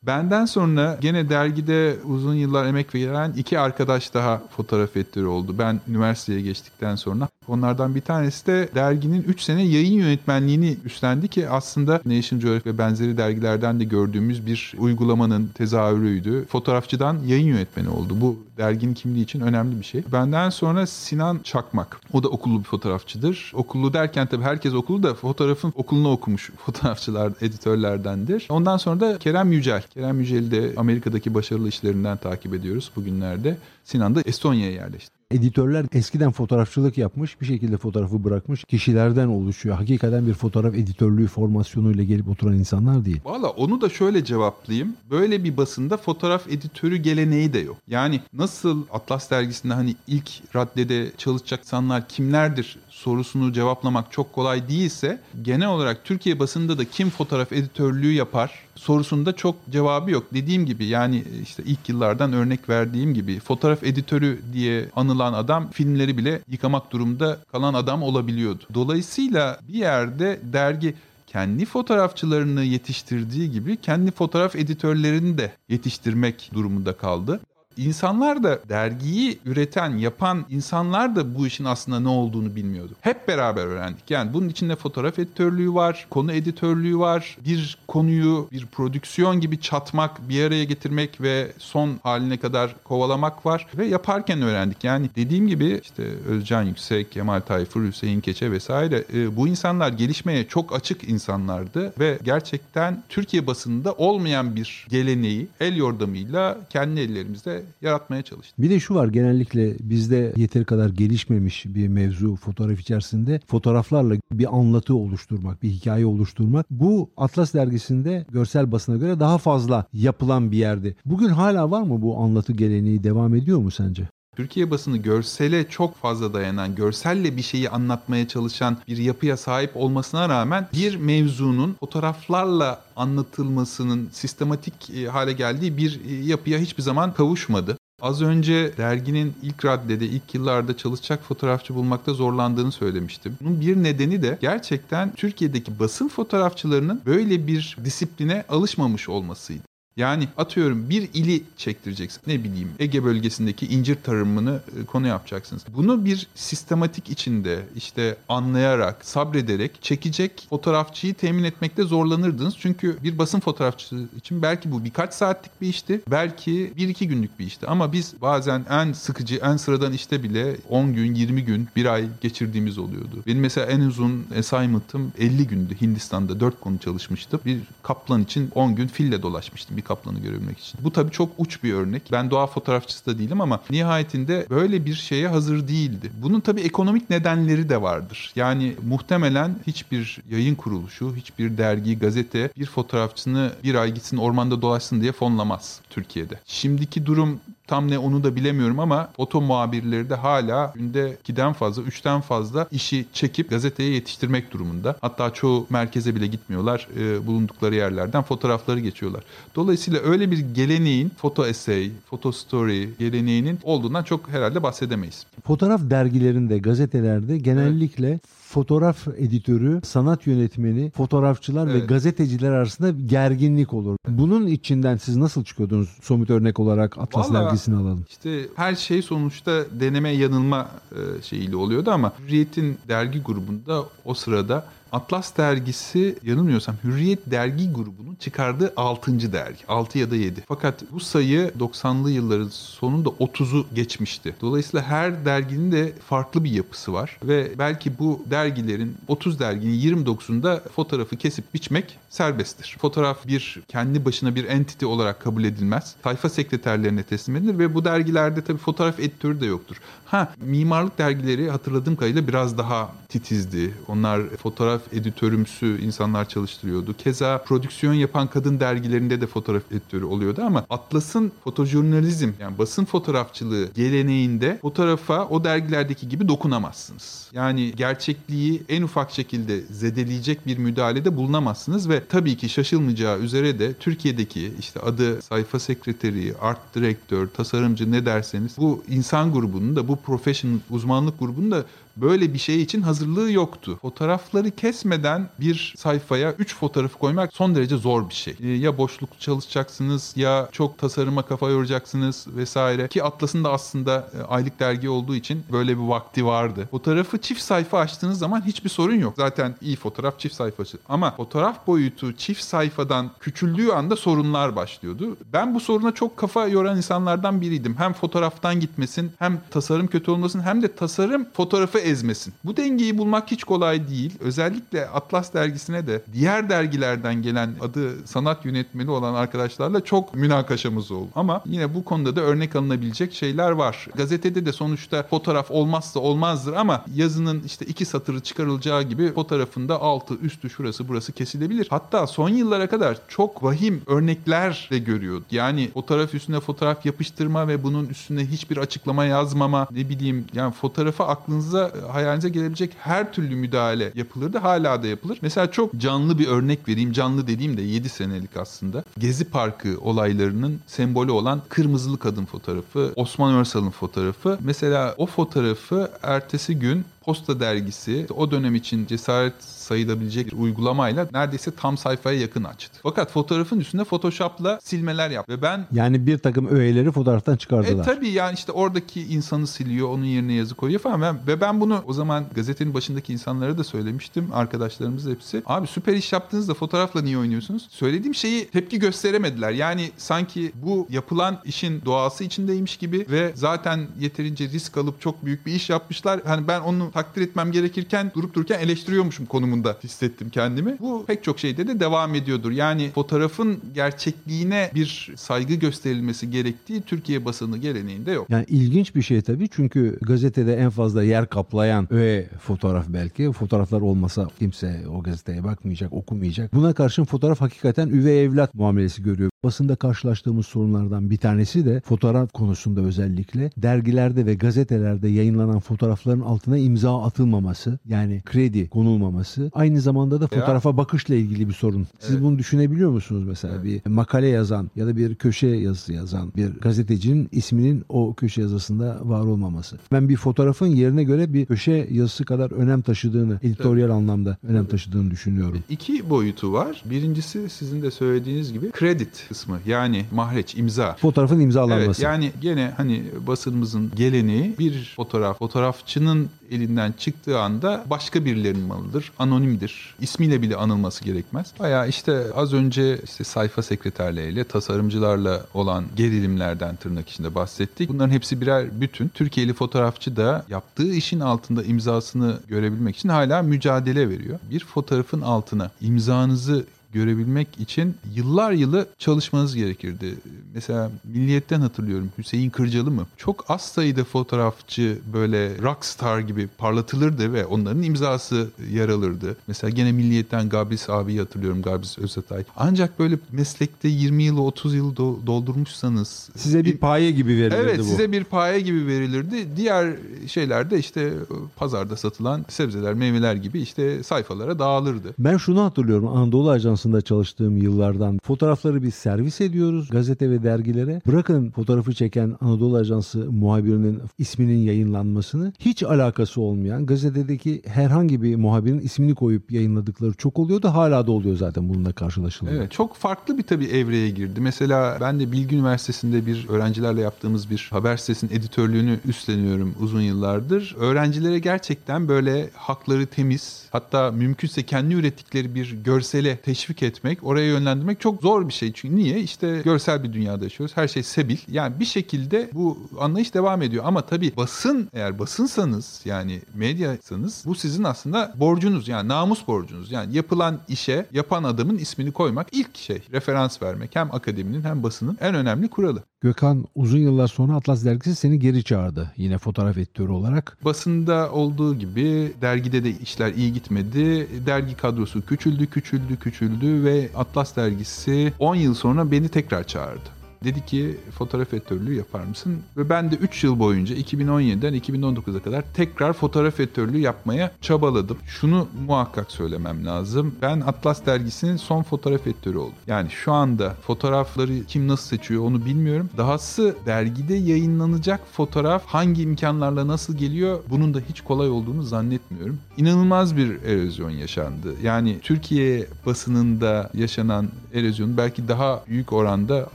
Benden 0.07 0.45
sonra 0.45 0.99
gene 1.01 1.29
dergide 1.29 1.97
uzun 2.05 2.35
yıllar 2.35 2.67
emek 2.67 2.95
veren 2.95 3.33
iki 3.37 3.59
arkadaş 3.59 4.15
daha 4.15 4.43
fotoğraf 4.57 4.97
editörü 4.97 5.27
oldu. 5.27 5.55
Ben 5.59 5.81
üniversiteye 5.89 6.41
geçtikten 6.41 6.97
sonra. 6.97 7.29
Onlardan 7.49 7.95
bir 7.95 8.01
tanesi 8.01 8.47
de 8.47 8.69
derginin 8.75 9.23
3 9.23 9.41
sene 9.41 9.63
yayın 9.63 9.93
yönetmenliğini 9.93 10.77
üstlendi 10.85 11.29
ki 11.29 11.49
aslında 11.49 12.01
Nation 12.07 12.41
Geographic 12.41 12.71
ve 12.71 12.79
benzeri 12.79 13.17
dergilerden 13.17 13.81
de 13.81 13.85
gördüğümüz 13.85 14.47
bir 14.47 14.75
uygulamanın 14.79 15.47
tezahürüydü. 15.55 16.47
Fotoğrafçıdan 16.47 17.19
yayın 17.27 17.47
yönetmeni 17.47 17.89
oldu. 17.89 18.17
Bu 18.21 18.37
derginin 18.57 18.95
kimliği 18.95 19.23
için 19.23 19.41
önemli 19.41 19.81
bir 19.81 19.85
şey. 19.85 20.03
Benden 20.13 20.51
sonra 20.51 20.87
Sinan 20.87 21.41
Çakmak. 21.45 22.01
O 22.13 22.23
da 22.23 22.29
okullu 22.29 22.59
bir 22.59 22.65
fotoğrafçıdır. 22.65 23.53
Okullu 23.55 23.93
derken 23.93 24.27
tabii 24.27 24.45
herkes 24.45 24.75
okullu 24.75 25.03
da 25.03 25.15
fotoğrafın 25.15 25.73
okulunu 25.77 26.11
okumuş 26.11 26.51
fotoğrafçılar, 26.67 27.33
editörlerdendir. 27.41 28.47
Ondan 28.49 28.77
sonra 28.77 29.01
da 29.01 29.19
Kerem 29.19 29.53
Yücel. 29.53 29.83
Kerem 29.97 30.21
Yücel'i 30.21 30.51
de 30.51 30.73
Amerika'daki 30.77 31.35
başarılı 31.35 31.69
işlerinden 31.69 32.17
takip 32.17 32.55
ediyoruz 32.55 32.91
bugünlerde. 32.97 33.57
Sinan 33.85 34.15
da 34.15 34.21
Estonya'ya 34.25 34.73
yerleşti. 34.73 35.17
Editörler 35.31 35.87
eskiden 35.93 36.33
fotoğrafçılık 36.33 36.99
yapmış, 36.99 37.41
bir 37.41 37.47
şekilde 37.47 37.77
fotoğrafı 37.77 38.25
bırakmış 38.25 38.65
kişilerden 38.65 39.27
oluşuyor. 39.27 39.77
Hakikaten 39.77 40.27
bir 40.27 40.35
fotoğraf 40.35 40.75
editörlüğü 40.75 41.27
formasyonuyla 41.27 42.05
gelip 42.05 42.29
oturan 42.29 42.55
insanlar 42.55 43.05
değil. 43.05 43.21
Valla 43.25 43.49
onu 43.49 43.81
da 43.81 43.89
şöyle 43.89 44.25
cevaplayayım. 44.25 44.97
Böyle 45.11 45.45
bir 45.45 45.57
basında 45.57 45.97
fotoğraf 45.97 46.49
editörü 46.49 46.97
geleneği 46.97 47.53
de 47.53 47.59
yok. 47.59 47.77
Yani 47.89 48.21
nasıl 48.33 48.85
Atlas 48.93 49.31
dergisinde 49.31 49.75
hani 49.75 49.97
ilk 50.07 50.31
raddede 50.57 51.13
çalışacak 51.19 51.61
insanlar 51.61 52.09
kimlerdir 52.09 52.79
sorusunu 52.97 53.53
cevaplamak 53.53 54.13
çok 54.13 54.33
kolay 54.33 54.69
değilse 54.69 55.21
genel 55.43 55.69
olarak 55.69 56.05
Türkiye 56.05 56.39
basında 56.39 56.79
da 56.79 56.85
kim 56.85 57.11
fotoğraf 57.11 57.53
editörlüğü 57.53 58.13
yapar 58.13 58.51
sorusunda 58.75 59.37
çok 59.37 59.57
cevabı 59.71 60.11
yok. 60.11 60.27
Dediğim 60.35 60.67
gibi 60.67 60.85
yani 60.85 61.25
işte 61.43 61.63
ilk 61.67 61.89
yıllardan 61.89 62.33
örnek 62.33 62.69
verdiğim 62.69 63.15
gibi 63.15 63.41
fotoğraf 63.41 63.83
editörü 63.85 64.41
diye 64.53 64.89
anılan 64.97 65.33
adam 65.33 65.71
filmleri 65.71 66.19
bile 66.19 66.41
yıkamak 66.49 66.93
durumda 66.93 67.39
kalan 67.53 67.75
adam 67.75 68.03
olabiliyordu. 68.03 68.65
Dolayısıyla 68.75 69.59
bir 69.69 69.79
yerde 69.79 70.41
dergi 70.43 70.95
kendi 71.27 71.65
fotoğrafçılarını 71.65 72.65
yetiştirdiği 72.65 73.51
gibi 73.51 73.77
kendi 73.77 74.11
fotoğraf 74.11 74.57
editörlerini 74.57 75.39
de 75.39 75.53
yetiştirmek 75.69 76.51
durumunda 76.55 76.93
kaldı. 76.93 77.41
İnsanlar 77.77 78.43
da 78.43 78.59
dergiyi 78.69 79.39
üreten, 79.45 79.97
yapan 79.97 80.45
insanlar 80.51 81.17
da 81.17 81.35
bu 81.35 81.47
işin 81.47 81.65
aslında 81.65 82.01
ne 82.01 82.09
olduğunu 82.09 82.57
bilmiyordu. 82.57 82.93
Hep 83.01 83.29
beraber 83.29 83.67
öğrendik. 83.67 84.11
Yani 84.11 84.33
bunun 84.33 84.49
içinde 84.49 84.77
fotoğraf 84.77 85.19
editörlüğü 85.19 85.75
var, 85.75 86.07
konu 86.11 86.33
editörlüğü 86.33 86.99
var. 86.99 87.37
Bir 87.45 87.79
konuyu 87.89 88.49
bir 88.53 88.67
prodüksiyon 88.67 89.41
gibi 89.41 89.61
çatmak, 89.61 90.29
bir 90.29 90.45
araya 90.45 90.65
getirmek 90.65 91.21
ve 91.21 91.53
son 91.59 92.01
haline 92.03 92.37
kadar 92.37 92.75
kovalamak 92.85 93.47
var. 93.47 93.67
Ve 93.79 93.87
yaparken 93.87 94.43
öğrendik. 94.43 94.85
Yani 94.85 95.11
dediğim 95.17 95.49
gibi 95.49 95.81
işte 95.83 96.03
Özcan 96.29 96.63
Yüksek, 96.63 97.13
Kemal 97.13 97.41
Tayfur, 97.41 97.83
Hüseyin 97.83 98.21
Keçe 98.21 98.51
vesaire 98.51 99.05
e, 99.15 99.37
bu 99.37 99.49
insanlar 99.49 99.89
gelişmeye 99.89 100.49
çok 100.49 100.75
açık 100.77 101.09
insanlardı 101.09 101.93
ve 101.99 102.19
gerçekten 102.25 103.03
Türkiye 103.09 103.47
basınında 103.47 103.93
olmayan 103.93 104.57
bir 104.57 104.87
geleneği 104.89 105.49
el 105.61 105.77
yordamıyla 105.77 106.59
kendi 106.71 107.01
ellerimizde 107.01 107.63
yaratmaya 107.83 108.23
çalıştık. 108.23 108.59
Bir 108.59 108.71
de 108.71 108.81
şu 108.81 108.95
var 108.95 109.09
genellikle 109.09 109.77
bizde 109.81 110.33
yeteri 110.37 110.65
kadar 110.65 110.91
gelişmemiş 110.91 111.67
bir 111.67 111.89
mevzu 111.89 112.37
fotoğraf 112.37 112.81
içerisinde 112.81 113.41
fotoğraflarla 113.47 114.17
bir 114.33 114.57
anlatı 114.57 114.95
oluşturmak, 114.95 115.63
bir 115.63 115.71
hikaye 115.71 116.07
oluşturmak. 116.07 116.67
Bu 116.71 117.11
Atlas 117.17 117.55
dergisinde 117.55 118.27
görsel 118.33 118.73
basına 118.73 118.97
göre 118.97 119.21
daha 119.21 119.39
fazla 119.39 119.87
yapılan 119.93 120.53
bir 120.53 120.57
yerdi. 120.57 120.97
Bugün 121.05 121.29
hala 121.29 121.71
var 121.71 121.83
mı 121.83 122.03
bu 122.03 122.19
anlatı 122.19 122.53
geleneği 122.53 123.05
devam 123.05 123.35
ediyor 123.35 123.59
mu 123.59 123.71
sence? 123.71 124.09
Türkiye 124.37 124.71
basını 124.71 124.97
görsele 124.97 125.69
çok 125.69 125.97
fazla 125.97 126.35
dayanan, 126.35 126.75
görselle 126.75 127.37
bir 127.37 127.43
şeyi 127.43 127.71
anlatmaya 127.71 128.29
çalışan 128.29 128.77
bir 128.89 128.97
yapıya 128.97 129.37
sahip 129.37 129.77
olmasına 129.77 130.29
rağmen 130.29 130.69
bir 130.73 130.97
mevzunun 130.97 131.77
fotoğraflarla 131.81 132.83
anlatılmasının 132.97 134.09
sistematik 134.13 134.91
e, 134.91 135.07
hale 135.07 135.33
geldiği 135.33 135.77
bir 135.77 136.01
e, 136.09 136.15
yapıya 136.15 136.59
hiçbir 136.59 136.83
zaman 136.83 137.15
kavuşmadı. 137.15 137.79
Az 138.03 138.23
önce 138.23 138.73
derginin 138.77 139.35
ilk 139.43 139.65
raddede 139.65 140.07
ilk 140.07 140.35
yıllarda 140.35 140.77
çalışacak 140.77 141.25
fotoğrafçı 141.25 141.75
bulmakta 141.75 142.15
zorlandığını 142.15 142.73
söylemiştim. 142.73 143.39
Bunun 143.41 143.61
bir 143.61 143.77
nedeni 143.77 144.23
de 144.23 144.39
gerçekten 144.41 145.15
Türkiye'deki 145.15 145.79
basın 145.79 146.09
fotoğrafçılarının 146.09 147.01
böyle 147.07 147.47
bir 147.47 147.77
disipline 147.85 148.45
alışmamış 148.49 149.09
olmasıydı. 149.09 149.63
Yani 149.97 150.29
atıyorum 150.37 150.91
bir 150.91 151.09
ili 151.15 151.43
çektireceksin. 151.57 152.21
Ne 152.27 152.45
bileyim 152.45 152.71
Ege 152.79 153.05
bölgesindeki 153.05 153.67
incir 153.67 153.97
tarımını 154.03 154.61
e, 154.83 154.85
konu 154.85 155.07
yapacaksınız. 155.07 155.65
Bunu 155.77 156.05
bir 156.05 156.27
sistematik 156.35 157.11
içinde 157.11 157.63
işte 157.77 158.17
anlayarak, 158.29 159.05
sabrederek 159.05 159.83
çekecek 159.83 160.47
fotoğrafçıyı 160.51 161.15
temin 161.15 161.45
etmekte 161.45 161.83
zorlanırdınız. 161.83 162.55
Çünkü 162.59 162.97
bir 163.03 163.19
basın 163.19 163.41
fotoğrafçısı 163.41 164.09
için 164.17 164.43
belki 164.43 164.73
bu 164.73 164.85
birkaç 164.85 165.15
saatlik 165.15 165.61
bir 165.61 165.69
işti. 165.69 166.01
Belki 166.11 166.73
bir 166.77 166.89
iki 166.89 167.09
günlük 167.09 167.39
bir 167.39 167.47
işti. 167.47 167.67
Ama 167.67 167.93
biz 167.93 168.15
bazen 168.23 168.67
en 168.71 168.93
sıkıcı, 168.93 169.37
en 169.37 169.57
sıradan 169.57 169.93
işte 169.93 170.23
bile 170.23 170.57
10 170.69 170.95
gün, 170.95 171.15
20 171.15 171.45
gün, 171.45 171.69
bir 171.77 171.87
ay 171.87 172.05
geçirdiğimiz 172.21 172.79
oluyordu. 172.79 173.23
Benim 173.27 173.41
mesela 173.41 173.67
en 173.67 173.81
uzun 173.81 174.27
assignment'ım 174.39 175.13
50 175.19 175.47
gündü. 175.47 175.77
Hindistan'da 175.81 176.41
4 176.41 176.61
konu 176.61 176.79
çalışmıştım. 176.79 177.41
Bir 177.47 177.59
kaplan 177.83 178.23
için 178.23 178.51
10 178.55 178.75
gün 178.75 178.87
fille 178.87 179.23
dolaşmıştım. 179.23 179.77
Bir 179.77 179.86
kaplanı 179.87 180.19
görebilmek 180.21 180.59
için. 180.59 180.81
Bu 180.85 180.93
tabii 180.93 181.11
çok 181.11 181.31
uç 181.39 181.63
bir 181.63 181.75
örnek. 181.75 182.03
Ben 182.13 182.31
doğa 182.31 182.47
fotoğrafçısı 182.47 183.07
da 183.07 183.19
değilim 183.19 183.41
ama 183.41 183.61
nihayetinde 183.71 184.47
böyle 184.51 184.87
bir 184.87 184.95
şeye 184.95 185.29
hazır 185.29 185.69
değildi. 185.69 186.11
Bunun 186.23 186.41
tabii 186.41 186.61
ekonomik 186.61 187.11
nedenleri 187.11 187.69
de 187.69 187.83
vardır. 187.83 188.33
Yani 188.37 188.77
muhtemelen 188.89 189.57
hiçbir 189.67 190.19
yayın 190.31 190.55
kuruluşu, 190.55 191.17
hiçbir 191.17 191.59
dergi, 191.59 191.99
gazete 191.99 192.51
bir 192.57 192.67
fotoğrafçını 192.67 193.53
bir 193.65 193.75
ay 193.75 193.95
gitsin 193.95 194.17
ormanda 194.17 194.63
dolaşsın 194.63 195.01
diye 195.01 195.13
fonlamaz 195.13 195.81
Türkiye'de. 195.91 196.41
Şimdiki 196.47 197.07
durum 197.07 197.41
Tam 197.67 197.91
ne 197.91 197.99
onu 197.99 198.25
da 198.25 198.37
bilemiyorum 198.37 198.81
ama 198.81 199.09
oto 199.19 199.41
muhabirleri 199.41 200.11
de 200.11 200.15
hala 200.15 200.73
günde 200.75 201.17
2'den 201.29 201.53
fazla, 201.53 201.83
3'ten 201.83 202.21
fazla 202.21 202.69
işi 202.73 203.07
çekip 203.13 203.51
gazeteye 203.51 203.91
yetiştirmek 203.91 204.53
durumunda. 204.53 204.97
Hatta 205.01 205.33
çoğu 205.33 205.67
merkeze 205.71 206.15
bile 206.15 206.27
gitmiyorlar. 206.27 206.89
E, 207.01 207.27
bulundukları 207.27 207.75
yerlerden 207.75 208.23
fotoğrafları 208.23 208.81
geçiyorlar. 208.81 209.25
Dolayısıyla 209.55 210.01
öyle 210.01 210.31
bir 210.31 210.39
geleneğin 210.39 211.13
foto 211.17 211.47
essay, 211.47 211.91
foto 212.11 212.33
story 212.33 212.91
geleneğinin 212.99 213.59
olduğundan 213.63 214.03
çok 214.03 214.29
herhalde 214.29 214.63
bahsedemeyiz. 214.63 215.27
Fotoğraf 215.47 215.81
dergilerinde, 215.91 216.59
gazetelerde 216.59 217.39
genellikle 217.39 218.09
evet 218.09 218.21
fotoğraf 218.49 219.09
editörü, 219.09 219.81
sanat 219.85 220.27
yönetmeni, 220.27 220.91
fotoğrafçılar 220.91 221.67
evet. 221.67 221.83
ve 221.83 221.87
gazeteciler 221.87 222.53
arasında 222.53 222.91
gerginlik 222.91 223.73
olur. 223.73 223.97
Bunun 224.09 224.47
içinden 224.47 224.97
siz 224.97 225.17
nasıl 225.17 225.45
çıkıyordunuz? 225.45 225.89
Somut 226.03 226.31
örnek 226.31 226.61
olarak 226.61 226.99
Atlas 226.99 227.31
Vallahi, 227.31 227.45
dergisini 227.45 227.77
alalım. 227.77 228.05
İşte 228.09 228.49
her 228.57 228.75
şey 228.75 229.03
sonuçta 229.03 229.65
deneme 229.81 230.11
yanılma 230.11 230.69
e, 230.93 231.23
şeyiyle 231.23 231.57
oluyordu 231.57 231.91
ama 231.91 232.13
Hürriyet'in 232.25 232.79
dergi 232.89 233.23
grubunda 233.23 233.85
o 234.05 234.15
sırada 234.15 234.67
Atlas 234.97 235.37
dergisi 235.37 236.19
yanılmıyorsam 236.23 236.77
Hürriyet 236.85 237.31
dergi 237.31 237.73
grubunun 237.73 238.15
çıkardığı 238.15 238.73
6. 238.77 239.33
dergi. 239.33 239.59
6 239.69 239.99
ya 239.99 240.11
da 240.11 240.17
7. 240.17 240.43
Fakat 240.49 240.83
bu 240.93 241.01
sayı 241.01 241.53
90'lı 241.59 242.11
yılların 242.11 242.49
sonunda 242.49 243.09
30'u 243.09 243.67
geçmişti. 243.75 244.37
Dolayısıyla 244.41 244.87
her 244.87 245.25
derginin 245.25 245.73
de 245.73 245.93
farklı 246.09 246.45
bir 246.45 246.51
yapısı 246.51 246.93
var 246.93 247.19
ve 247.23 247.51
belki 247.59 247.99
bu 247.99 248.23
dergilerin 248.31 248.97
30 249.09 249.41
derginin 249.41 250.05
29'unda 250.05 250.69
fotoğrafı 250.69 251.17
kesip 251.17 251.55
biçmek 251.55 251.99
serbesttir. 252.11 252.77
Fotoğraf 252.81 253.27
bir 253.27 253.63
kendi 253.69 254.05
başına 254.05 254.35
bir 254.35 254.45
entity 254.45 254.87
olarak 254.87 255.21
kabul 255.21 255.45
edilmez. 255.45 255.95
Sayfa 256.05 256.29
sekreterlerine 256.29 257.03
teslim 257.03 257.37
edilir 257.37 257.59
ve 257.59 257.75
bu 257.75 257.85
dergilerde 257.85 258.45
tabii 258.45 258.59
fotoğraf 258.59 259.01
editörü 259.01 259.41
de 259.41 259.47
yoktur. 259.47 259.77
Ha 260.07 260.33
mimarlık 260.37 260.99
dergileri 260.99 261.51
hatırladığım 261.51 261.97
kadarıyla 261.97 262.29
biraz 262.29 262.59
daha 262.59 262.93
titizdi. 263.09 263.75
Onlar 263.89 264.29
fotoğraf 264.29 264.86
editörümsü 264.93 265.81
insanlar 265.83 266.29
çalıştırıyordu. 266.29 266.95
Keza 266.97 267.39
prodüksiyon 267.39 267.95
yapan 267.95 268.27
kadın 268.27 268.61
dergilerinde 268.61 269.21
de 269.21 269.27
fotoğraf 269.27 269.63
editörü 269.73 270.05
oluyordu 270.05 270.43
ama 270.47 270.67
Atlas'ın 270.71 271.33
fotojurnalizm 271.45 272.31
yani 272.41 272.59
basın 272.59 272.85
fotoğrafçılığı 272.85 273.73
geleneğinde 273.75 274.59
fotoğrafa 274.63 275.25
o 275.25 275.45
dergilerdeki 275.45 276.09
gibi 276.09 276.29
dokunamazsınız. 276.29 277.31
Yani 277.33 277.73
gerçekliği 277.77 278.63
en 278.69 278.83
ufak 278.83 279.11
şekilde 279.11 279.61
zedeleyecek 279.61 280.47
bir 280.47 280.59
müdahalede 280.59 281.17
bulunamazsınız 281.17 281.89
ve 281.89 282.03
tabii 282.09 282.37
ki 282.37 282.49
şaşılmayacağı 282.49 283.19
üzere 283.19 283.59
de 283.59 283.75
Türkiye'deki 283.75 284.53
işte 284.59 284.81
adı 284.81 285.23
sayfa 285.23 285.59
sekreteri, 285.59 286.35
art 286.41 286.75
direktör, 286.75 287.27
tasarımcı 287.27 287.93
ne 287.93 288.07
derseniz 288.07 288.57
bu 288.59 288.85
insan 288.89 289.33
grubunun 289.33 289.77
da 289.77 289.89
bu 289.89 289.97
professional 289.97 290.59
uzmanlık 290.71 291.19
grubunun 291.19 291.51
da 291.51 291.65
böyle 291.97 292.35
bir 292.35 292.39
şey 292.39 292.63
için 292.63 292.83
hazırlığı 292.83 293.33
yoktu. 293.33 293.79
Fotoğrafları 293.83 294.51
kesmeden 294.51 295.29
bir 295.41 295.75
sayfaya 295.79 296.33
3 296.33 296.57
fotoğrafı 296.57 296.99
koymak 296.99 297.33
son 297.33 297.55
derece 297.55 297.77
zor 297.77 298.09
bir 298.09 298.15
şey. 298.15 298.37
Ee, 298.41 298.49
ya 298.49 298.79
boşluk 298.79 299.21
çalışacaksınız 299.21 300.13
ya 300.17 300.49
çok 300.53 300.79
tasarıma 300.79 301.23
kafa 301.23 301.51
yoracaksınız 301.51 302.27
vesaire. 302.37 302.89
Ki 302.89 303.03
Atlas'ın 303.03 303.45
da 303.45 303.53
aslında 303.53 304.09
e, 304.19 304.23
aylık 304.23 304.61
dergi 304.61 304.89
olduğu 304.89 305.15
için 305.15 305.45
böyle 305.53 305.77
bir 305.79 305.83
vakti 305.83 306.27
vardı. 306.27 306.69
Fotoğrafı 306.71 307.19
çift 307.19 307.43
sayfa 307.43 307.79
açtığınız 307.79 308.19
zaman 308.19 308.47
hiçbir 308.47 308.71
sorun 308.71 308.95
yok. 308.95 309.15
Zaten 309.17 309.55
iyi 309.61 309.77
fotoğraf 309.77 310.19
çift 310.19 310.35
sayfası. 310.35 310.79
Ama 310.89 311.17
fotoğraf 311.17 311.67
boyutu 311.67 312.17
çift 312.17 312.43
sayfadan 312.43 313.11
küçüldüğü 313.21 313.71
anda 313.71 313.97
sorunlar 313.97 314.57
başlıyordu. 314.57 315.17
Ben 315.33 315.55
bu 315.55 315.61
soruna 315.61 315.93
çok 315.95 316.17
kafa 316.17 316.47
yoran 316.47 316.77
insanlardan 316.77 317.41
biriydim. 317.41 317.77
Hem 317.79 317.93
fotoğraftan 317.93 318.61
gitmesin 318.61 319.13
hem 319.19 319.41
tasarım 319.51 319.87
kötü 319.87 320.11
olmasın 320.11 320.41
hem 320.41 320.63
de 320.63 320.75
tasarım 320.75 321.27
fotoğrafı 321.33 321.79
ezmesin. 321.87 322.35
Bu 322.45 322.57
dengeyi 322.57 322.99
bulmak 322.99 323.31
hiç 323.31 323.45
kolay 323.45 323.89
değil. 323.89 324.13
Özellikle 324.21 324.89
Atlas 324.89 325.35
dergisine 325.35 325.87
de 325.87 326.03
diğer 326.13 326.49
dergilerden 326.49 327.23
gelen 327.23 327.51
adı 327.61 328.07
sanat 328.07 328.45
yönetmeni 328.45 328.91
olan 328.91 329.15
arkadaşlarla 329.15 329.85
çok 329.85 330.15
münakaşamız 330.15 330.91
oldu. 330.91 331.09
Ama 331.15 331.43
yine 331.47 331.75
bu 331.75 331.85
konuda 331.85 332.17
da 332.17 332.21
örnek 332.21 332.57
alınabilecek 332.57 333.13
şeyler 333.15 333.51
var. 333.51 333.87
Gazetede 333.95 334.47
de 334.47 334.53
sonuçta 334.53 335.03
fotoğraf 335.03 335.51
olmazsa 335.51 336.01
olmazdır 336.01 336.53
ama 336.53 336.85
yazının 336.95 337.43
işte 337.47 337.67
iki 337.67 337.85
satırı 337.85 338.21
çıkarılacağı 338.21 338.83
gibi 338.83 339.13
fotoğrafında 339.13 339.81
altı, 339.81 340.15
üstü, 340.15 340.51
şurası, 340.51 340.89
burası 340.89 341.13
kesilebilir. 341.13 341.67
Hatta 341.71 342.07
son 342.07 342.29
yıllara 342.29 342.69
kadar 342.69 342.99
çok 343.09 343.43
vahim 343.43 343.83
örnekler 343.87 344.69
de 344.71 344.79
görüyorduk. 344.79 345.33
Yani 345.33 345.71
fotoğraf 345.75 346.15
üstüne 346.15 346.41
fotoğraf 346.41 346.87
yapıştırma 346.87 347.49
ve 347.49 347.63
bunun 347.63 347.87
üstüne 347.87 348.27
hiçbir 348.27 348.57
açıklama 348.57 349.05
yazmama, 349.05 349.69
ne 349.71 349.89
bileyim 349.89 350.25
yani 350.35 350.53
fotoğrafı 350.53 351.05
aklınıza 351.05 351.73
hayalinize 351.93 352.29
gelebilecek 352.29 352.73
her 352.79 353.13
türlü 353.13 353.37
müdahale 353.37 353.93
yapılırdı. 353.95 354.39
Hala 354.39 354.83
da 354.83 354.87
yapılır. 354.87 355.19
Mesela 355.23 355.51
çok 355.51 355.75
canlı 355.79 356.19
bir 356.19 356.27
örnek 356.27 356.69
vereyim. 356.69 356.93
Canlı 356.93 357.27
dediğim 357.27 357.57
de 357.57 357.63
7 357.63 357.89
senelik 357.89 358.37
aslında. 358.37 358.85
Gezi 358.99 359.25
Parkı 359.25 359.77
olaylarının 359.81 360.61
sembolü 360.67 361.11
olan 361.11 361.43
kırmızılı 361.49 361.99
kadın 361.99 362.25
fotoğrafı, 362.25 362.93
Osman 362.97 363.35
Örsal'ın 363.35 363.71
fotoğrafı. 363.71 364.39
Mesela 364.41 364.95
o 364.99 365.07
fotoğrafı 365.07 365.91
ertesi 366.03 366.59
gün 366.59 366.85
Posta 367.07 367.41
dergisi 367.41 368.07
o 368.17 368.31
dönem 368.31 368.55
için 368.55 368.87
cesaret 368.87 369.35
sayılabilecek 369.45 370.27
bir 370.33 370.39
uygulamayla 370.39 371.09
neredeyse 371.13 371.51
tam 371.51 371.79
sayfaya 371.79 372.21
yakın 372.21 372.45
açtı. 372.45 372.81
Fakat 372.83 373.13
fotoğrafın 373.13 373.61
üstünde 373.61 373.85
Photoshop'la 373.85 374.59
silmeler 374.63 375.11
yaptı 375.11 375.33
ve 375.33 375.43
ben 375.43 375.67
Yani 375.73 376.07
bir 376.07 376.19
takım 376.19 376.47
öğeleri 376.47 376.93
fotoğraftan 376.93 377.35
e 377.35 377.39
çıkardılar. 377.39 377.85
tabii 377.85 378.09
yani 378.09 378.35
işte 378.35 378.53
oradaki 378.53 379.03
insanı 379.03 379.47
siliyor, 379.47 379.89
onun 379.89 380.05
yerine 380.05 380.33
yazı 380.33 380.55
koyuyor 380.55 380.81
falan. 380.81 381.19
Ve 381.27 381.41
ben 381.41 381.61
bunu 381.61 381.83
o 381.87 381.93
zaman 381.93 382.25
gazetenin 382.35 382.75
başındaki 382.75 383.13
insanlara 383.13 383.59
da 383.59 383.65
söylemiştim. 383.65 384.29
Arkadaşlarımız 384.33 385.07
hepsi. 385.07 385.43
Abi 385.47 385.67
süper 385.67 385.95
iş 385.95 386.13
yaptığınızda 386.13 386.55
fotoğrafla 386.55 387.03
niye 387.03 387.19
oynuyorsunuz? 387.19 387.67
Söylediğim 387.71 388.15
şeyi 388.15 388.51
tepki 388.51 388.79
gösteremediler. 388.79 389.51
Yani 389.51 389.91
sanki 389.97 390.53
bu 390.55 390.87
yapılan 390.91 391.39
işin 391.45 391.83
doğası 391.85 392.25
içindeymiş 392.25 392.77
gibi 392.77 393.07
ve 393.11 393.33
zaten 393.35 393.87
yeterince 394.01 394.49
risk 394.49 394.77
alıp 394.77 395.01
çok 395.01 395.25
büyük 395.25 395.47
bir 395.47 395.53
iş 395.53 395.71
yapmışlar. 395.71 396.21
Hani 396.27 396.49
ben 396.49 396.61
onu 396.61 396.91
takdir 396.97 397.23
etmem 397.23 397.53
gerekirken 397.53 398.13
durup 398.15 398.35
dururken 398.35 398.59
eleştiriyormuşum 398.59 399.27
konumunda 399.27 399.77
hissettim 399.85 400.31
kendimi. 400.31 400.77
Bu 400.81 401.05
pek 401.07 401.25
çok 401.25 401.39
şeyde 401.39 401.69
de 401.69 401.81
devam 401.81 402.15
ediyordur. 402.15 402.51
Yani 402.51 402.91
fotoğrafın 402.95 403.61
gerçekliğine 403.75 404.71
bir 404.75 405.13
saygı 405.17 405.55
gösterilmesi 405.55 406.31
gerektiği 406.31 406.83
Türkiye 406.83 407.25
basını 407.25 407.59
geleneğinde 407.59 408.13
yok. 408.13 408.27
Yani 408.31 408.45
ilginç 408.49 408.95
bir 408.95 409.03
şey 409.03 409.23
tabii 409.23 409.49
çünkü 409.49 409.99
gazetede 410.03 410.57
en 410.57 410.71
fazla 410.71 411.03
yer 411.03 411.29
kaplayan 411.29 411.93
öğe 411.93 412.29
fotoğraf 412.41 412.85
belki. 412.89 413.33
Fotoğraflar 413.33 413.81
olmasa 413.81 414.29
kimse 414.39 414.83
o 414.89 415.03
gazeteye 415.03 415.45
bakmayacak, 415.45 415.93
okumayacak. 415.93 416.55
Buna 416.55 416.73
karşın 416.73 417.05
fotoğraf 417.05 417.41
hakikaten 417.41 417.89
üvey 417.89 418.25
evlat 418.25 418.55
muamelesi 418.55 419.03
görüyor. 419.03 419.31
Basında 419.47 419.77
karşılaştığımız 419.77 420.47
sorunlardan 420.47 421.11
bir 421.11 421.17
tanesi 421.17 421.67
de 421.67 421.81
fotoğraf 421.85 422.33
konusunda 422.33 422.81
özellikle 422.81 423.51
dergilerde 423.57 424.27
ve 424.27 424.35
gazetelerde 424.35 425.09
yayınlanan 425.09 425.61
fotoğrafların 425.61 426.21
altına 426.21 426.59
imza 426.59 427.03
atılmaması 427.03 427.79
yani 427.89 428.23
kredi 428.25 428.69
konulmaması 428.69 429.51
aynı 429.55 429.81
zamanda 429.81 430.21
da 430.21 430.27
fotoğrafa 430.27 430.77
bakışla 430.77 431.15
ilgili 431.15 431.49
bir 431.49 431.53
sorun. 431.53 431.87
Siz 431.99 432.11
Evet. 432.11 432.23
bunu 432.23 432.39
düşünebiliyor 432.39 432.91
musunuz 432.91 433.25
mesela 433.27 433.65
bir 433.65 433.81
makale 433.87 434.27
yazan 434.27 434.71
ya 434.77 434.87
da 434.87 434.97
bir 434.97 435.15
köşe 435.15 435.47
yazısı 435.47 435.93
yazan 435.93 436.33
bir 436.37 436.49
gazetecinin 436.49 437.29
isminin 437.33 437.85
o 437.89 438.15
köşe 438.15 438.41
yazısında 438.41 438.99
var 439.03 439.21
olmaması. 439.21 439.79
Ben 439.93 440.09
bir 440.09 440.17
fotoğrafın 440.17 440.67
yerine 440.67 441.05
göre 441.05 441.33
bir 441.33 441.47
köşe 441.47 441.89
yazısı 441.91 442.25
kadar 442.25 442.51
önem 442.51 442.83
taşıdığını, 442.83 443.39
editoryal 443.43 443.91
anlamda 443.91 444.37
önem 444.49 444.67
taşıdığını 444.67 445.11
düşünüyorum. 445.11 445.63
İki 445.69 446.11
boyutu 446.11 446.53
var. 446.53 446.83
Birincisi 446.91 447.49
sizin 447.49 447.83
de 447.83 447.91
söylediğiniz 447.91 448.53
gibi 448.53 448.71
kredi 448.71 449.07
kısmı 449.37 449.61
yani 449.67 450.05
mahreç, 450.13 450.55
imza. 450.55 450.95
Fotoğrafın 450.95 451.41
imzalanması. 451.41 451.85
Evet 451.85 451.99
yani 451.99 452.33
gene 452.41 452.73
hani 452.77 453.05
basınımızın 453.27 453.93
geleneği 453.97 454.55
bir 454.59 454.93
fotoğraf 454.97 455.39
fotoğrafçının 455.39 456.31
elinden 456.51 456.95
çıktığı 456.99 457.39
anda 457.41 457.85
başka 457.91 458.25
birilerinin 458.25 458.67
malıdır. 458.67 459.13
Anonimdir. 459.19 459.95
İsmiyle 460.01 460.43
bile 460.43 460.57
anılması 460.57 461.05
gerekmez. 461.05 461.53
Baya 461.61 461.87
işte 461.87 462.23
az 462.35 462.53
önce 462.53 462.99
işte 463.05 463.25
sayfa 463.25 463.63
sekreterleriyle, 463.63 464.45
tasarımcılarla 464.45 465.47
olan 465.55 465.85
gerilimlerden 465.97 466.77
tırnak 466.77 467.09
içinde 467.09 467.35
bahsettik. 467.35 467.89
Bunların 467.89 468.11
hepsi 468.11 468.41
birer 468.41 468.81
bütün. 468.81 469.09
Türkiye'li 469.09 469.55
fotoğrafçı 469.55 470.17
da 470.17 470.45
yaptığı 470.49 470.93
işin 470.95 471.21
altında 471.21 471.63
imzasını 471.63 472.39
görebilmek 472.49 472.97
için 472.97 473.09
hala 473.09 473.43
mücadele 473.43 474.09
veriyor. 474.09 474.39
Bir 474.51 474.65
fotoğrafın 474.65 475.21
altına 475.21 475.71
imzanızı 475.81 476.65
görebilmek 477.01 477.49
için 477.61 477.95
yıllar 478.15 478.53
yılı 478.53 478.87
çalışmanız 478.99 479.55
gerekirdi. 479.55 480.15
Mesela 480.55 480.91
Milliyet'ten 481.05 481.61
hatırlıyorum 481.61 482.09
Hüseyin 482.19 482.51
Kırcalı 482.51 482.91
mı? 482.91 483.07
Çok 483.17 483.45
az 483.49 483.63
sayıda 483.63 484.05
fotoğrafçı 484.05 484.99
böyle 485.13 485.59
rockstar 485.63 486.19
gibi 486.21 486.47
parlatılırdı 486.59 487.33
ve 487.33 487.47
onların 487.47 487.83
imzası 487.83 488.49
yer 488.73 488.89
alırdı. 488.89 489.37
Mesela 489.49 489.71
gene 489.71 489.93
Milliyet'ten 489.93 490.49
Gabis 490.49 490.91
abiyi 490.91 491.19
hatırlıyorum 491.19 491.63
Gabis 491.63 491.99
Özatay. 491.99 492.45
Ancak 492.57 492.99
böyle 492.99 493.19
meslekte 493.33 493.89
20 493.89 494.23
yılı 494.23 494.43
30 494.43 494.75
yıl 494.75 494.95
do- 494.95 495.27
doldurmuşsanız 495.27 496.29
Size 496.37 496.65
bir 496.65 496.77
paye 496.77 497.11
gibi 497.11 497.29
verilirdi 497.37 497.55
Evet 497.63 497.79
bu. 497.79 497.85
size 497.85 498.13
bir 498.13 498.25
paye 498.25 498.61
gibi 498.61 498.87
verilirdi. 498.87 499.47
Diğer 499.57 499.97
şeylerde 500.27 500.79
işte 500.79 501.13
pazarda 501.57 501.97
satılan 501.97 502.45
sebzeler, 502.49 502.95
meyveler 502.95 503.35
gibi 503.35 503.61
işte 503.61 504.03
sayfalara 504.03 504.59
dağılırdı. 504.59 505.15
Ben 505.19 505.37
şunu 505.37 505.65
hatırlıyorum 505.65 506.09
Anadolu 506.09 506.51
Ajansı'nda 506.87 507.01
çalıştığım 507.01 507.57
yıllardan 507.57 508.19
fotoğrafları 508.23 508.83
biz 508.83 508.95
servis 508.95 509.41
ediyoruz 509.41 509.89
gazete 509.91 510.31
ve 510.31 510.43
dergilere. 510.43 511.03
Bırakın 511.07 511.51
fotoğrafı 511.51 511.95
çeken 511.95 512.37
Anadolu 512.41 512.77
Ajansı 512.77 513.19
muhabirinin 513.19 514.01
isminin 514.19 514.59
yayınlanmasını 514.59 515.53
hiç 515.59 515.83
alakası 515.83 516.41
olmayan 516.41 516.87
gazetedeki 516.87 517.63
herhangi 517.67 518.23
bir 518.23 518.37
muhabirin 518.37 518.79
ismini 518.79 519.15
koyup 519.15 519.53
yayınladıkları 519.53 520.13
çok 520.13 520.39
oluyordu. 520.39 520.69
Hala 520.69 521.07
da 521.07 521.13
oluyor 521.13 521.37
zaten 521.37 521.69
bununla 521.69 521.93
karşılaşılıyor. 521.93 522.57
Evet, 522.57 522.73
çok 522.73 522.97
farklı 522.97 523.39
bir 523.39 523.43
tabii 523.43 523.67
evreye 523.67 524.11
girdi. 524.11 524.41
Mesela 524.41 524.99
ben 525.01 525.21
de 525.21 525.33
Bilgi 525.33 525.57
Üniversitesi'nde 525.57 526.27
bir 526.27 526.47
öğrencilerle 526.49 527.01
yaptığımız 527.01 527.51
bir 527.51 527.69
haber 527.71 527.97
sitesinin 527.97 528.33
editörlüğünü 528.33 528.99
üstleniyorum 529.09 529.75
uzun 529.81 530.01
yıllardır. 530.01 530.77
Öğrencilere 530.79 531.39
gerçekten 531.39 532.09
böyle 532.09 532.51
hakları 532.55 533.07
temiz, 533.07 533.67
hatta 533.71 534.11
mümkünse 534.11 534.63
kendi 534.63 534.95
ürettikleri 534.95 535.55
bir 535.55 535.77
görsele 535.85 536.37
teşvik 536.37 536.76
etmek, 536.83 537.19
oraya 537.23 537.47
yönlendirmek 537.47 538.01
çok 538.01 538.23
zor 538.23 538.49
bir 538.49 538.53
şey. 538.53 538.73
Çünkü 538.73 538.97
niye? 538.97 539.21
İşte 539.21 539.61
görsel 539.65 540.03
bir 540.05 540.13
dünyada 540.13 540.45
yaşıyoruz. 540.45 540.77
Her 540.77 540.89
şey 540.89 541.03
sebil. 541.03 541.37
Yani 541.49 541.81
bir 541.81 541.85
şekilde 541.85 542.51
bu 542.53 542.79
anlayış 543.01 543.35
devam 543.35 543.63
ediyor. 543.63 543.85
Ama 543.87 544.03
tabii 544.03 544.33
basın, 544.37 544.89
eğer 544.93 545.19
basınsanız 545.19 546.01
yani 546.05 546.43
medyasanız 546.55 547.43
bu 547.47 547.55
sizin 547.55 547.85
aslında 547.85 548.35
borcunuz. 548.37 548.89
Yani 548.89 549.09
namus 549.09 549.47
borcunuz. 549.47 549.93
Yani 549.93 550.17
yapılan 550.17 550.61
işe 550.69 551.07
yapan 551.13 551.45
adamın 551.45 551.79
ismini 551.79 552.13
koymak 552.13 552.47
ilk 552.53 552.77
şey. 552.77 553.03
Referans 553.13 553.63
vermek 553.63 553.97
hem 553.97 554.15
akademinin 554.15 554.63
hem 554.63 554.83
basının 554.83 555.19
en 555.21 555.35
önemli 555.35 555.69
kuralı. 555.69 556.03
Gökhan 556.27 556.65
uzun 556.75 556.99
yıllar 556.99 557.29
sonra 557.29 557.55
Atlas 557.55 557.85
Dergisi 557.85 558.15
seni 558.15 558.39
geri 558.39 558.65
çağırdı. 558.65 559.13
Yine 559.17 559.39
fotoğraf 559.39 559.79
editörü 559.79 560.13
olarak. 560.13 560.59
Basında 560.65 561.33
olduğu 561.33 561.79
gibi 561.79 562.33
dergide 562.41 562.85
de 562.85 562.91
işler 562.91 563.33
iyi 563.35 563.53
gitmedi. 563.53 564.29
Dergi 564.47 564.77
kadrosu 564.77 565.27
küçüldü, 565.27 565.67
küçüldü, 565.67 566.17
küçüldü 566.17 566.85
ve 566.85 567.09
Atlas 567.17 567.57
dergisi 567.57 568.33
10 568.39 568.55
yıl 568.55 568.75
sonra 568.75 569.11
beni 569.11 569.29
tekrar 569.29 569.65
çağırdı. 569.65 570.16
Dedi 570.45 570.67
ki 570.67 570.97
fotoğraf 571.19 571.55
editörlüğü 571.55 571.95
yapar 571.95 572.25
mısın? 572.25 572.59
Ve 572.77 572.89
ben 572.89 573.11
de 573.11 573.15
3 573.15 573.45
yıl 573.45 573.59
boyunca 573.59 573.97
2017'den 573.97 574.75
2019'a 574.75 575.43
kadar 575.43 575.65
tekrar 575.75 576.13
fotoğraf 576.13 576.61
editörlüğü 576.61 576.99
yapmaya 576.99 577.53
çabaladım. 577.61 578.19
Şunu 578.27 578.69
muhakkak 578.87 579.31
söylemem 579.33 579.87
lazım. 579.87 580.35
Ben 580.43 580.61
Atlas 580.61 581.07
dergisinin 581.07 581.57
son 581.57 581.83
fotoğraf 581.83 582.27
editörü 582.27 582.59
oldum. 582.59 582.75
Yani 582.87 583.11
şu 583.11 583.33
anda 583.33 583.75
fotoğrafları 583.87 584.65
kim 584.65 584.89
nasıl 584.89 585.07
seçiyor 585.07 585.45
onu 585.45 585.65
bilmiyorum. 585.65 586.11
Dahası 586.17 586.77
dergide 586.87 587.35
yayınlanacak 587.35 588.21
fotoğraf 588.33 588.87
hangi 588.87 589.23
imkanlarla 589.23 589.87
nasıl 589.87 590.17
geliyor 590.17 590.61
bunun 590.71 590.95
da 590.95 591.01
hiç 591.09 591.21
kolay 591.21 591.49
olduğunu 591.49 591.83
zannetmiyorum. 591.83 592.59
İnanılmaz 592.77 593.37
bir 593.37 593.63
erozyon 593.63 594.11
yaşandı. 594.11 594.75
Yani 594.83 595.19
Türkiye 595.23 595.87
basınında 596.07 596.91
yaşanan 596.95 597.49
erozyon 597.75 598.17
belki 598.17 598.49
daha 598.49 598.83
büyük 598.89 599.13
oranda 599.13 599.67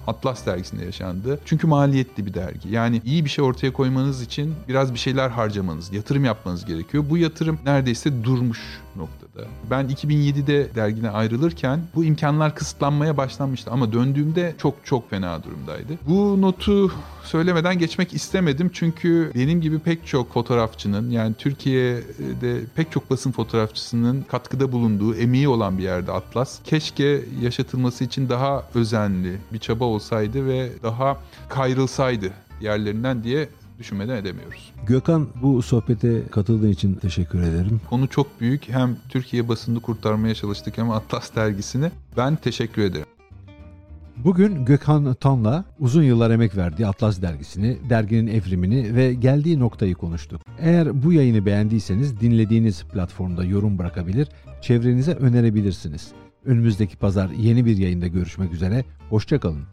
Atlas 0.08 0.48
dergisinde 0.52 0.86
yaşandı. 0.86 1.40
Çünkü 1.46 1.68
maliyetli 1.68 2.26
bir 2.26 2.34
dergi. 2.34 2.70
Yani 2.70 3.02
iyi 3.06 3.26
bir 3.26 3.30
şey 3.30 3.46
ortaya 3.46 3.74
koymanız 3.74 4.22
için 4.22 4.56
biraz 4.68 4.94
bir 4.94 5.00
şeyler 5.00 5.30
harcamanız, 5.30 5.94
yatırım 5.94 6.26
yapmanız 6.26 6.66
gerekiyor. 6.66 7.04
Bu 7.10 7.18
yatırım 7.18 7.60
neredeyse 7.66 8.24
durmuş 8.24 8.60
noktada. 8.96 9.48
Ben 9.72 9.86
2007'de 9.90 10.76
dergine 10.76 11.10
ayrılırken 11.10 11.80
bu 11.96 12.04
imkanlar 12.04 12.56
kısıtlanmaya 12.56 13.18
başlanmıştı 13.18 13.72
ama 13.72 13.94
döndüğümde 13.94 14.56
çok 14.58 14.86
çok 14.86 15.10
fena 15.10 15.44
durumdaydı. 15.44 15.94
Bu 16.08 16.42
notu 16.42 16.92
söylemeden 17.24 17.80
geçmek 17.80 18.14
istemedim 18.14 18.72
çünkü 18.74 19.32
benim 19.36 19.62
gibi 19.62 19.80
pek 19.80 20.08
çok 20.08 20.34
fotoğrafçının 20.34 21.10
yani 21.10 21.34
Türkiye'de 21.34 22.62
pek 22.76 22.92
çok 22.92 23.10
basın 23.10 23.32
fotoğrafçısının 23.32 24.22
katkıda 24.22 24.72
bulunduğu, 24.72 25.16
emeği 25.16 25.48
olan 25.48 25.78
bir 25.78 25.84
yerde 25.84 26.12
Atlas. 26.12 26.60
Keşke 26.64 27.22
yaşatılması 27.42 28.04
için 28.04 28.30
daha 28.30 28.64
özenli 28.76 29.38
bir 29.54 29.60
çaba 29.60 29.86
olsaydı 29.86 30.46
ve 30.46 30.70
daha 30.84 31.18
kayrılsaydı 31.50 32.32
yerlerinden 32.62 33.24
diye 33.24 33.50
düşünmeden 33.82 34.16
edemiyoruz. 34.16 34.72
Gökhan 34.88 35.28
bu 35.42 35.62
sohbete 35.62 36.28
katıldığın 36.32 36.72
için 36.72 36.96
teşekkür 36.96 37.42
ederim. 37.42 37.82
Konu 37.90 38.08
çok 38.08 38.42
büyük. 38.42 38.70
Hem 38.70 38.98
Türkiye 39.10 39.48
basını 39.48 39.80
kurtarmaya 39.80 40.36
çalıştık 40.36 40.78
hem 40.78 40.92
Atlas 40.92 41.36
dergisini. 41.36 41.92
Ben 42.18 42.36
teşekkür 42.36 42.82
ederim. 42.82 43.06
Bugün 44.18 44.66
Gökhan 44.66 45.14
Tan'la 45.14 45.66
uzun 45.80 46.04
yıllar 46.04 46.32
emek 46.32 46.58
verdiği 46.58 46.88
Atlas 46.88 47.22
dergisini, 47.22 47.78
derginin 47.90 48.28
evrimini 48.28 48.96
ve 48.96 49.14
geldiği 49.14 49.60
noktayı 49.60 49.96
konuştuk. 49.96 50.42
Eğer 50.60 51.04
bu 51.04 51.14
yayını 51.14 51.46
beğendiyseniz 51.46 52.20
dinlediğiniz 52.20 52.84
platformda 52.84 53.44
yorum 53.44 53.78
bırakabilir, 53.78 54.28
çevrenize 54.62 55.14
önerebilirsiniz. 55.14 56.12
Önümüzdeki 56.46 56.98
pazar 56.98 57.30
yeni 57.30 57.66
bir 57.66 57.78
yayında 57.78 58.08
görüşmek 58.08 58.54
üzere, 58.54 58.86
hoşçakalın. 59.10 59.64